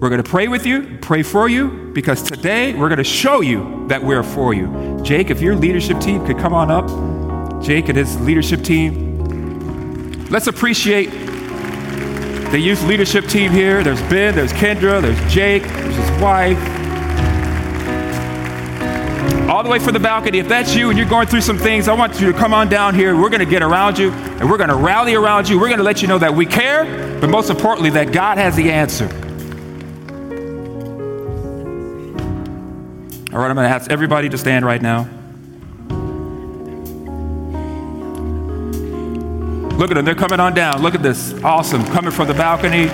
We're 0.00 0.10
going 0.10 0.22
to 0.22 0.28
pray 0.28 0.46
with 0.46 0.66
you, 0.66 0.98
pray 1.00 1.22
for 1.22 1.48
you, 1.48 1.90
because 1.92 2.22
today 2.22 2.74
we're 2.74 2.88
going 2.88 2.98
to 2.98 3.04
show 3.04 3.40
you 3.40 3.86
that 3.88 4.02
we're 4.02 4.22
for 4.22 4.54
you. 4.54 5.00
Jake, 5.02 5.30
if 5.30 5.40
your 5.40 5.56
leadership 5.56 6.00
team 6.00 6.24
could 6.24 6.38
come 6.38 6.54
on 6.54 6.70
up, 6.70 7.62
Jake 7.62 7.88
and 7.88 7.98
his 7.98 8.20
leadership 8.20 8.62
team, 8.62 9.07
let's 10.30 10.46
appreciate 10.46 11.10
the 12.50 12.58
youth 12.58 12.82
leadership 12.84 13.26
team 13.26 13.52
here. 13.52 13.82
There's 13.82 14.00
Ben, 14.02 14.34
there's 14.34 14.52
Kendra, 14.52 15.02
there's 15.02 15.32
Jake, 15.32 15.62
there's 15.62 15.96
his 15.96 16.22
wife, 16.22 16.58
all 19.48 19.62
the 19.62 19.70
way 19.70 19.78
from 19.78 19.94
the 19.94 20.00
balcony. 20.00 20.38
If 20.38 20.48
that's 20.48 20.74
you 20.74 20.90
and 20.90 20.98
you're 20.98 21.08
going 21.08 21.26
through 21.26 21.40
some 21.40 21.58
things, 21.58 21.88
I 21.88 21.94
want 21.94 22.20
you 22.20 22.30
to 22.30 22.38
come 22.38 22.52
on 22.52 22.68
down 22.68 22.94
here. 22.94 23.16
We're 23.16 23.30
going 23.30 23.40
to 23.40 23.46
get 23.46 23.62
around 23.62 23.98
you 23.98 24.10
and 24.12 24.50
we're 24.50 24.58
going 24.58 24.68
to 24.68 24.76
rally 24.76 25.14
around 25.14 25.48
you. 25.48 25.58
We're 25.58 25.68
going 25.68 25.78
to 25.78 25.84
let 25.84 26.02
you 26.02 26.08
know 26.08 26.18
that 26.18 26.34
we 26.34 26.46
care, 26.46 27.18
but 27.20 27.28
most 27.28 27.50
importantly, 27.50 27.90
that 27.90 28.12
God 28.12 28.38
has 28.38 28.54
the 28.56 28.70
answer. 28.70 29.06
All 33.32 33.38
right, 33.40 33.50
I'm 33.50 33.56
going 33.56 33.68
to 33.68 33.74
ask 33.74 33.90
everybody 33.90 34.28
to 34.28 34.38
stand 34.38 34.64
right 34.64 34.80
now. 34.80 35.08
Look 39.78 39.92
at 39.92 39.94
them, 39.94 40.04
they're 40.04 40.16
coming 40.16 40.40
on 40.40 40.54
down. 40.54 40.82
Look 40.82 40.96
at 40.96 41.04
this. 41.04 41.32
Awesome. 41.44 41.84
Coming 41.84 42.10
from 42.10 42.26
the 42.26 42.34
balcony. 42.34 42.86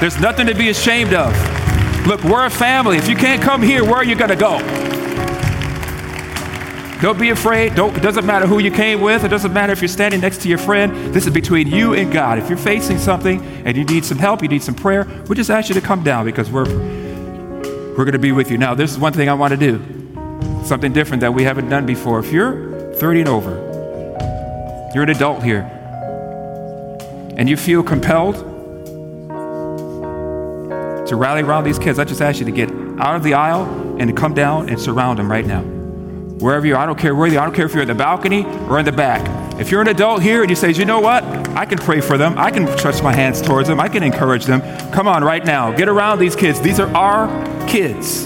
There's 0.00 0.20
nothing 0.20 0.46
to 0.48 0.54
be 0.54 0.68
ashamed 0.68 1.14
of. 1.14 1.32
Look, 2.06 2.22
we're 2.24 2.44
a 2.44 2.50
family. 2.50 2.98
If 2.98 3.08
you 3.08 3.16
can't 3.16 3.42
come 3.42 3.62
here, 3.62 3.82
where 3.82 3.96
are 3.96 4.04
you 4.04 4.14
going 4.14 4.28
to 4.28 4.36
go? 4.36 4.58
Don't 7.00 7.18
be 7.18 7.30
afraid. 7.30 7.74
Don't, 7.74 7.96
it 7.96 8.02
doesn't 8.02 8.26
matter 8.26 8.46
who 8.46 8.58
you 8.58 8.70
came 8.70 9.00
with. 9.00 9.24
It 9.24 9.28
doesn't 9.28 9.52
matter 9.54 9.72
if 9.72 9.80
you're 9.80 9.88
standing 9.88 10.20
next 10.20 10.42
to 10.42 10.48
your 10.48 10.58
friend. 10.58 11.14
This 11.14 11.26
is 11.26 11.32
between 11.32 11.66
you 11.68 11.94
and 11.94 12.12
God. 12.12 12.38
If 12.38 12.50
you're 12.50 12.58
facing 12.58 12.98
something 12.98 13.40
and 13.64 13.78
you 13.78 13.84
need 13.84 14.04
some 14.04 14.18
help, 14.18 14.42
you 14.42 14.48
need 14.48 14.62
some 14.62 14.74
prayer, 14.74 15.06
we 15.28 15.36
just 15.36 15.48
ask 15.48 15.70
you 15.70 15.74
to 15.74 15.80
come 15.80 16.04
down 16.04 16.26
because 16.26 16.50
we're, 16.50 16.66
we're 16.66 18.04
going 18.04 18.12
to 18.12 18.18
be 18.18 18.32
with 18.32 18.50
you. 18.50 18.58
Now, 18.58 18.74
this 18.74 18.90
is 18.90 18.98
one 18.98 19.14
thing 19.14 19.30
I 19.30 19.34
want 19.34 19.52
to 19.52 19.56
do 19.56 19.82
something 20.66 20.92
different 20.92 21.22
that 21.22 21.32
we 21.32 21.44
haven't 21.44 21.70
done 21.70 21.86
before. 21.86 22.18
If 22.18 22.30
you're 22.30 22.92
30 22.96 23.20
and 23.20 23.28
over, 23.30 23.67
you're 24.94 25.04
an 25.04 25.10
adult 25.10 25.42
here, 25.42 25.62
and 27.36 27.48
you 27.48 27.56
feel 27.56 27.82
compelled 27.82 28.36
to 31.08 31.16
rally 31.16 31.42
around 31.42 31.64
these 31.64 31.78
kids, 31.78 31.98
I 31.98 32.04
just 32.04 32.20
ask 32.20 32.38
you 32.38 32.44
to 32.44 32.52
get 32.52 32.70
out 33.00 33.16
of 33.16 33.22
the 33.22 33.34
aisle 33.34 33.64
and 33.98 34.08
to 34.08 34.12
come 34.14 34.34
down 34.34 34.68
and 34.68 34.78
surround 34.78 35.18
them 35.18 35.30
right 35.30 35.46
now. 35.46 35.62
Wherever 35.62 36.66
you 36.66 36.76
are, 36.76 36.82
I 36.82 36.86
don't 36.86 36.98
care 36.98 37.14
where 37.14 37.26
you 37.26 37.38
are, 37.38 37.42
I 37.42 37.44
don't 37.46 37.54
care 37.54 37.66
if 37.66 37.72
you're 37.72 37.82
in 37.82 37.88
the 37.88 37.94
balcony 37.94 38.44
or 38.68 38.78
in 38.78 38.84
the 38.84 38.92
back. 38.92 39.58
If 39.58 39.70
you're 39.70 39.80
an 39.80 39.88
adult 39.88 40.22
here 40.22 40.42
and 40.42 40.50
you 40.50 40.54
say, 40.54 40.70
you 40.70 40.84
know 40.84 41.00
what? 41.00 41.24
I 41.24 41.64
can 41.64 41.78
pray 41.78 42.00
for 42.00 42.16
them. 42.16 42.38
I 42.38 42.50
can 42.50 42.68
stretch 42.78 43.02
my 43.02 43.12
hands 43.12 43.42
towards 43.42 43.68
them. 43.68 43.80
I 43.80 43.88
can 43.88 44.02
encourage 44.02 44.44
them. 44.44 44.60
Come 44.92 45.08
on, 45.08 45.24
right 45.24 45.44
now. 45.44 45.72
Get 45.72 45.88
around 45.88 46.20
these 46.20 46.36
kids. 46.36 46.60
These 46.60 46.78
are 46.78 46.88
our 46.94 47.26
kids. 47.66 48.24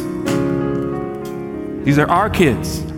These 1.85 1.99
are 1.99 2.09
our 2.11 2.29
kids. 2.29 2.92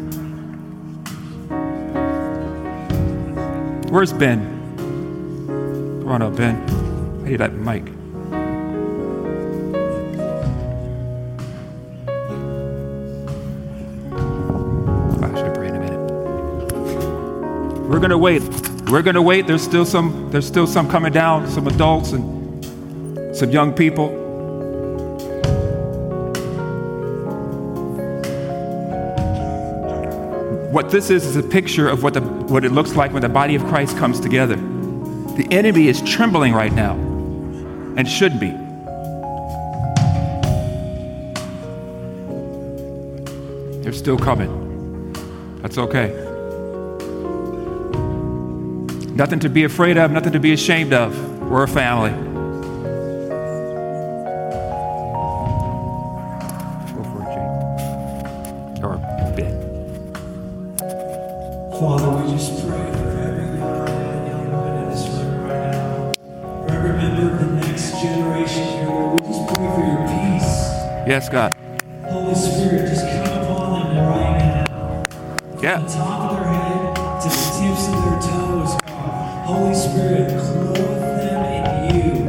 Where's 3.94 4.12
Ben? 4.12 4.40
Come 4.76 6.08
on 6.08 6.20
up, 6.20 6.34
Ben. 6.34 6.56
I 7.24 7.28
need 7.28 7.36
that 7.36 7.52
mic. 7.52 7.84
We're 17.88 18.00
gonna 18.00 18.18
wait. 18.18 18.42
We're 18.90 19.02
gonna 19.02 19.22
wait. 19.22 19.46
There's 19.46 19.62
still 19.62 19.84
some. 19.84 20.28
There's 20.32 20.44
still 20.44 20.66
some 20.66 20.90
coming 20.90 21.12
down. 21.12 21.48
Some 21.48 21.68
adults 21.68 22.10
and 22.10 23.36
some 23.36 23.52
young 23.52 23.72
people. 23.72 24.23
What 30.74 30.90
this 30.90 31.08
is 31.08 31.24
is 31.24 31.36
a 31.36 31.42
picture 31.44 31.88
of 31.88 32.02
what 32.02 32.14
the 32.14 32.20
what 32.20 32.64
it 32.64 32.72
looks 32.72 32.96
like 32.96 33.12
when 33.12 33.22
the 33.22 33.28
body 33.28 33.54
of 33.54 33.64
Christ 33.66 33.96
comes 33.96 34.18
together. 34.18 34.56
The 34.56 35.46
enemy 35.52 35.86
is 35.86 36.02
trembling 36.02 36.52
right 36.52 36.72
now, 36.72 36.94
and 37.96 38.08
should 38.08 38.40
be. 38.40 38.50
They're 43.84 43.92
still 43.92 44.18
coming. 44.18 45.12
That's 45.62 45.78
okay. 45.78 46.08
Nothing 49.14 49.38
to 49.38 49.48
be 49.48 49.62
afraid 49.62 49.96
of, 49.96 50.10
nothing 50.10 50.32
to 50.32 50.40
be 50.40 50.52
ashamed 50.54 50.92
of. 50.92 51.16
We're 51.48 51.62
a 51.62 51.68
family. 51.68 52.23
Yeah. 75.64 75.78
the 75.78 75.88
top 75.88 76.30
of 76.30 76.36
their 76.36 76.52
head 76.52 76.94
to 77.22 77.28
the 77.30 77.34
tips 77.34 77.88
of 77.88 77.96
their 78.04 78.20
toes, 78.20 78.76
God. 78.84 79.46
Holy 79.46 79.74
Spirit, 79.74 80.28
clothe 80.28 80.76
them 80.76 81.42
in 81.88 81.96
you. 81.96 82.24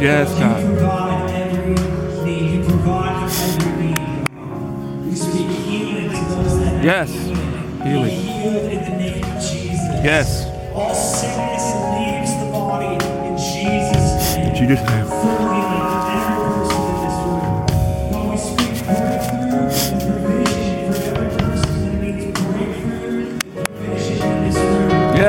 Yes, 0.00 0.30
Lord, 0.30 0.40
God. 0.40 0.62
You 0.62 0.68
provide 0.68 1.30
every 1.32 2.24
need. 2.24 2.50
You 2.54 2.64
provide 2.64 3.24
every 3.30 3.88
need, 3.88 4.26
God. 4.34 5.04
We 5.04 5.14
speak 5.14 5.48
healing 5.68 6.08
to 6.08 6.34
those 6.34 6.60
that 6.60 6.76
need 6.76 6.84
Yes. 6.84 7.10
healing. 7.10 7.82
Healing. 7.84 8.04
Be 8.04 8.10
healed 8.14 8.72
in 8.72 8.80
the 8.84 8.96
name 8.96 9.22
of 9.22 9.42
Jesus. 9.42 10.02
Yes. 10.02 10.46
All 10.74 10.94
sickness 10.94 11.64
leaves 11.92 12.32
the 12.40 12.50
body 12.50 12.94
in 13.28 13.36
Jesus' 13.36 14.34
name. 14.34 14.54
Jesus' 14.54 14.80
name. 14.88 15.47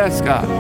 Yes, 0.10 0.22
God. 0.22 0.59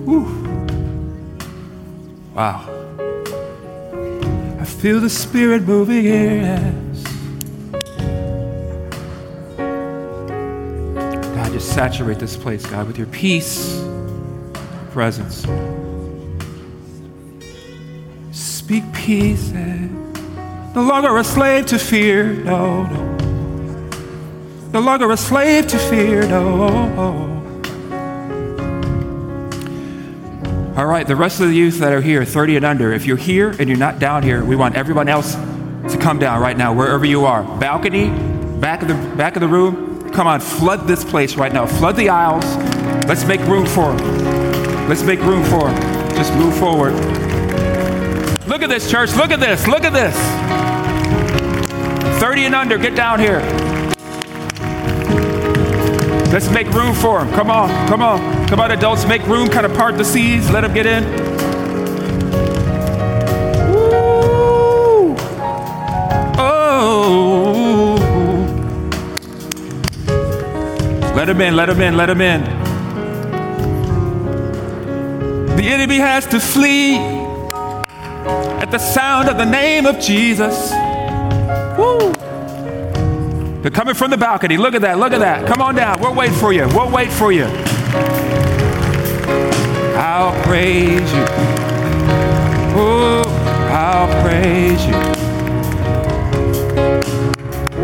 Whew. 0.04 0.26
Wow. 2.32 2.68
I 4.60 4.64
feel 4.64 5.00
the 5.00 5.10
Spirit 5.10 5.62
moving 5.62 6.02
here. 6.02 6.42
Yes. 6.42 7.02
God, 11.34 11.52
just 11.52 11.74
saturate 11.74 12.20
this 12.20 12.36
place, 12.36 12.64
God, 12.64 12.86
with 12.86 12.98
your 12.98 13.08
peace, 13.08 13.84
presence. 14.92 15.44
Speak 18.30 18.84
peace. 18.92 19.50
and 19.50 19.90
No 20.76 20.82
longer 20.82 21.16
a 21.18 21.24
slave 21.24 21.66
to 21.66 21.80
fear. 21.80 22.34
No, 22.44 22.84
no. 22.84 23.21
No 24.72 24.80
longer 24.80 25.10
a 25.10 25.16
slave 25.18 25.66
to 25.66 25.78
fear. 25.78 26.26
No. 26.26 27.42
All 30.74 30.86
right, 30.86 31.06
the 31.06 31.14
rest 31.14 31.40
of 31.40 31.48
the 31.48 31.54
youth 31.54 31.80
that 31.80 31.92
are 31.92 32.00
here, 32.00 32.24
30 32.24 32.56
and 32.56 32.64
under, 32.64 32.94
if 32.94 33.04
you're 33.04 33.18
here 33.18 33.50
and 33.50 33.68
you're 33.68 33.76
not 33.76 33.98
down 33.98 34.22
here, 34.22 34.42
we 34.42 34.56
want 34.56 34.74
everyone 34.74 35.06
else 35.10 35.34
to 35.34 35.98
come 36.00 36.18
down 36.18 36.40
right 36.40 36.56
now, 36.56 36.72
wherever 36.72 37.04
you 37.04 37.26
are. 37.26 37.42
Balcony, 37.58 38.08
back 38.58 38.80
of 38.80 38.88
the 38.88 38.94
back 39.14 39.36
of 39.36 39.42
the 39.42 39.48
room. 39.48 40.10
Come 40.12 40.26
on, 40.26 40.40
flood 40.40 40.88
this 40.88 41.04
place 41.04 41.36
right 41.36 41.52
now. 41.52 41.66
Flood 41.66 41.96
the 41.96 42.08
aisles. 42.08 42.44
Let's 43.06 43.26
make 43.26 43.40
room 43.42 43.66
for 43.66 43.94
them. 43.94 44.88
Let's 44.88 45.02
make 45.02 45.20
room 45.20 45.44
for 45.44 45.70
them. 45.70 46.14
Just 46.14 46.32
move 46.32 46.56
forward. 46.56 46.94
Look 48.46 48.62
at 48.62 48.70
this, 48.70 48.90
church. 48.90 49.14
Look 49.16 49.30
at 49.30 49.40
this. 49.40 49.66
Look 49.66 49.84
at 49.84 49.92
this. 49.92 50.16
30 52.20 52.44
and 52.46 52.54
under, 52.54 52.78
get 52.78 52.94
down 52.94 53.20
here. 53.20 53.40
Let's 56.32 56.50
make 56.50 56.66
room 56.68 56.94
for 56.94 57.22
them. 57.22 57.30
Come 57.34 57.50
on, 57.50 57.68
come 57.88 58.00
on. 58.00 58.48
Come 58.48 58.58
on, 58.58 58.70
adults, 58.70 59.04
make 59.06 59.22
room, 59.26 59.50
kind 59.50 59.66
of 59.66 59.74
part 59.74 59.98
the 59.98 60.04
seas, 60.04 60.50
let 60.50 60.62
them 60.62 60.72
get 60.72 60.86
in. 60.86 61.04
Oh! 66.38 67.54
Let 71.14 71.26
them 71.26 71.40
in, 71.42 71.54
let 71.54 71.66
them 71.66 71.80
in, 71.82 71.96
let 71.98 72.06
them 72.06 72.20
in. 72.22 72.42
The 75.56 75.64
enemy 75.64 75.96
has 75.98 76.26
to 76.28 76.40
flee 76.40 76.96
at 76.96 78.70
the 78.70 78.78
sound 78.78 79.28
of 79.28 79.36
the 79.36 79.44
name 79.44 79.84
of 79.84 79.98
Jesus. 80.00 80.72
They're 83.62 83.70
coming 83.70 83.94
from 83.94 84.10
the 84.10 84.16
balcony. 84.16 84.56
Look 84.56 84.74
at 84.74 84.80
that. 84.82 84.98
Look 84.98 85.12
at 85.12 85.20
that. 85.20 85.46
Come 85.46 85.62
on 85.62 85.76
down. 85.76 86.00
We'll 86.00 86.14
wait 86.16 86.32
for 86.32 86.52
you. 86.52 86.66
We'll 86.74 86.90
wait 86.90 87.12
for 87.12 87.30
you. 87.30 87.44
I'll 89.94 90.42
praise 90.42 91.12
you. 91.12 91.24
Oh, 92.74 93.22
I'll 93.70 94.08
praise 94.24 94.84
you. 94.84 94.94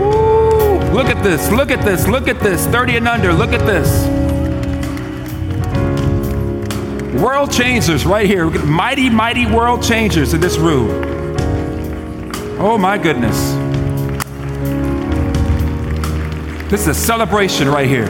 Ooh, 0.01 0.81
look 0.93 1.07
at 1.07 1.23
this. 1.23 1.49
Look 1.53 1.71
at 1.71 1.85
this. 1.85 2.09
Look 2.09 2.27
at 2.27 2.41
this. 2.41 2.67
30 2.67 2.97
and 2.97 3.07
under. 3.07 3.33
Look 3.33 3.53
at 3.53 3.65
this. 3.65 4.05
World 7.23 7.53
changers 7.53 8.05
right 8.05 8.27
here. 8.27 8.51
Mighty, 8.51 9.09
mighty 9.09 9.47
world 9.47 9.85
changers 9.85 10.35
in 10.35 10.41
this 10.41 10.59
room. 10.59 10.91
Oh 12.59 12.77
my 12.77 12.99
goodness. 12.99 13.58
This 16.69 16.83
is 16.83 16.89
a 16.89 16.95
celebration 16.95 17.67
right 17.67 17.89
here. 17.89 18.09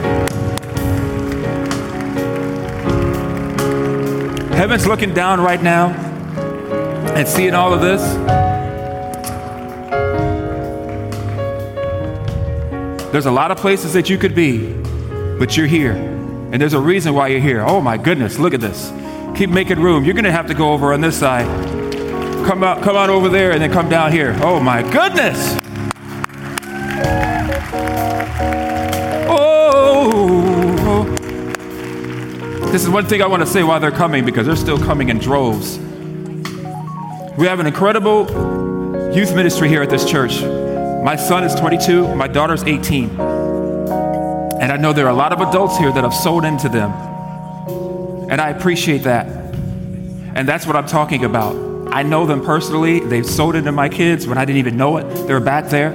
Heaven's 4.51 4.85
looking 4.85 5.13
down 5.13 5.39
right 5.39 5.63
now 5.63 5.91
and 7.15 7.25
seeing 7.25 7.53
all 7.53 7.73
of 7.73 7.79
this. 7.79 8.01
There's 13.13 13.27
a 13.27 13.31
lot 13.31 13.49
of 13.49 13.57
places 13.57 13.93
that 13.93 14.09
you 14.09 14.17
could 14.17 14.35
be, 14.35 14.73
but 15.39 15.55
you're 15.55 15.65
here. 15.65 15.93
And 15.93 16.55
there's 16.55 16.73
a 16.73 16.81
reason 16.81 17.13
why 17.13 17.29
you're 17.29 17.39
here. 17.39 17.61
Oh 17.61 17.79
my 17.79 17.95
goodness, 17.95 18.39
look 18.39 18.53
at 18.53 18.59
this. 18.59 18.91
Keep 19.37 19.51
making 19.51 19.79
room. 19.79 20.03
You're 20.03 20.15
going 20.15 20.25
to 20.25 20.33
have 20.33 20.47
to 20.47 20.53
go 20.53 20.73
over 20.73 20.91
on 20.91 20.99
this 20.99 21.17
side. 21.17 21.45
Come 22.45 22.65
out, 22.65 22.83
come 22.83 22.97
on 22.97 23.09
over 23.09 23.29
there 23.29 23.53
and 23.53 23.61
then 23.61 23.71
come 23.71 23.87
down 23.87 24.11
here. 24.11 24.37
Oh 24.41 24.59
my 24.59 24.83
goodness. 24.91 25.58
This 32.79 32.87
is 32.87 32.93
one 32.93 33.07
thing 33.07 33.21
I 33.21 33.27
want 33.27 33.41
to 33.41 33.45
say 33.45 33.61
while 33.61 33.81
they're 33.81 33.91
coming 33.91 34.23
because 34.23 34.47
they're 34.47 34.55
still 34.55 34.79
coming 34.79 35.09
in 35.09 35.17
droves. 35.17 35.77
We 37.37 37.45
have 37.45 37.59
an 37.59 37.67
incredible 37.67 38.21
youth 39.13 39.35
ministry 39.35 39.67
here 39.67 39.81
at 39.81 39.89
this 39.89 40.09
church. 40.09 40.41
My 41.03 41.17
son 41.17 41.43
is 41.43 41.53
22, 41.55 42.15
my 42.15 42.29
daughter's 42.29 42.63
18. 42.63 43.19
And 43.19 44.71
I 44.71 44.77
know 44.77 44.93
there 44.93 45.07
are 45.07 45.11
a 45.11 45.13
lot 45.13 45.33
of 45.33 45.41
adults 45.41 45.77
here 45.77 45.91
that 45.91 46.05
have 46.05 46.13
sold 46.13 46.45
into 46.45 46.69
them. 46.69 46.93
And 48.31 48.39
I 48.39 48.47
appreciate 48.47 48.99
that. 48.99 49.27
And 49.27 50.47
that's 50.47 50.65
what 50.65 50.77
I'm 50.77 50.87
talking 50.87 51.25
about. 51.25 51.57
I 51.93 52.03
know 52.03 52.25
them 52.25 52.41
personally. 52.41 53.01
They've 53.01 53.25
sold 53.25 53.55
into 53.55 53.73
my 53.73 53.89
kids 53.89 54.25
when 54.25 54.37
I 54.37 54.45
didn't 54.45 54.59
even 54.59 54.77
know 54.77 54.95
it. 54.95 55.27
They're 55.27 55.41
back 55.41 55.65
there. 55.65 55.91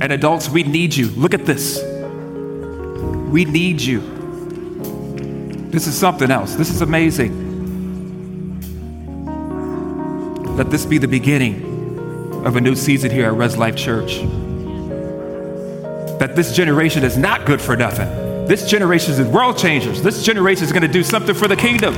And 0.00 0.04
adults, 0.04 0.48
we 0.48 0.62
need 0.62 0.96
you. 0.96 1.08
Look 1.08 1.34
at 1.34 1.44
this. 1.44 1.82
We 3.30 3.44
need 3.44 3.82
you. 3.82 4.15
This 5.70 5.86
is 5.86 5.96
something 5.96 6.30
else. 6.30 6.54
This 6.54 6.70
is 6.70 6.80
amazing. 6.82 7.44
Let 10.56 10.70
this 10.70 10.86
be 10.86 10.98
the 10.98 11.08
beginning 11.08 12.44
of 12.46 12.56
a 12.56 12.60
new 12.60 12.74
season 12.74 13.10
here 13.10 13.26
at 13.26 13.34
Res 13.34 13.56
Life 13.56 13.76
Church. 13.76 14.20
That 16.18 16.34
this 16.34 16.54
generation 16.54 17.04
is 17.04 17.18
not 17.18 17.44
good 17.44 17.60
for 17.60 17.76
nothing. 17.76 18.08
This 18.46 18.70
generation 18.70 19.12
is 19.12 19.20
world 19.28 19.58
changers. 19.58 20.00
This 20.02 20.22
generation 20.22 20.64
is 20.64 20.72
going 20.72 20.82
to 20.82 20.88
do 20.88 21.02
something 21.02 21.34
for 21.34 21.48
the 21.48 21.56
kingdom. 21.56 21.94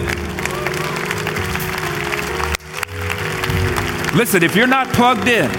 Listen, 4.17 4.43
if 4.43 4.57
you're 4.57 4.67
not 4.67 4.89
plugged 4.89 5.29
in, 5.29 5.51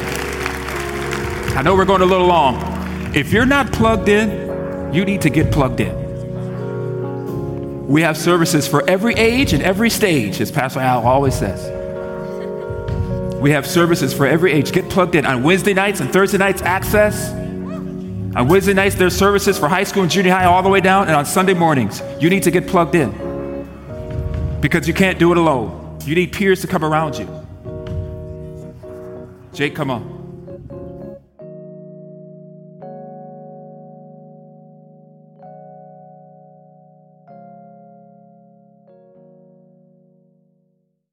I 1.56 1.62
know 1.62 1.76
we're 1.76 1.86
going 1.86 2.02
a 2.02 2.06
little 2.06 2.28
long. 2.28 2.58
If 3.16 3.32
you're 3.32 3.46
not 3.46 3.72
plugged 3.72 4.10
in, 4.10 4.94
you 4.94 5.06
need 5.06 5.22
to 5.22 5.30
get 5.30 5.52
plugged 5.52 5.80
in. 5.80 5.99
We 7.90 8.04
have 8.04 8.18
services 8.18 8.68
for 8.68 8.88
every 8.88 9.16
age 9.16 9.52
and 9.52 9.64
every 9.64 9.90
stage, 9.90 10.40
as 10.42 10.52
Pastor 10.52 10.80
Al 10.80 11.08
always 11.08 11.34
says. 11.34 11.60
We 13.42 13.50
have 13.50 13.66
services 13.66 14.14
for 14.14 14.28
every 14.28 14.52
age. 14.52 14.72
Get 14.72 14.92
plugged 14.92 15.16
in. 15.16 15.26
On 15.26 15.42
Wednesday 15.42 15.74
nights 15.74 16.00
and 16.00 16.14
Thursday 16.14 16.38
nights, 16.38 16.62
access. 16.62 17.32
On 17.32 18.48
Wednesday 18.48 18.76
nights, 18.76 18.94
there's 18.94 19.16
services 19.16 19.58
for 19.58 19.68
high 19.68 19.86
school 19.86 20.04
and 20.04 20.12
junior 20.12 20.32
high 20.32 20.46
all 20.46 20.62
the 20.62 20.70
way 20.70 20.82
down. 20.82 21.08
And 21.08 21.16
on 21.16 21.26
Sunday 21.26 21.56
mornings, 21.56 22.04
you 22.20 22.30
need 22.30 22.44
to 22.44 22.52
get 22.52 22.68
plugged 22.68 22.94
in 22.94 23.10
because 24.62 24.88
you 24.88 24.94
can't 24.94 25.18
do 25.18 25.32
it 25.32 25.40
alone. 25.40 25.98
You 26.06 26.14
need 26.14 26.32
peers 26.32 26.62
to 26.62 26.68
come 26.68 26.86
around 26.86 27.18
you. 27.18 27.28
Jake, 29.52 29.74
come 29.74 29.90
on. 29.90 30.19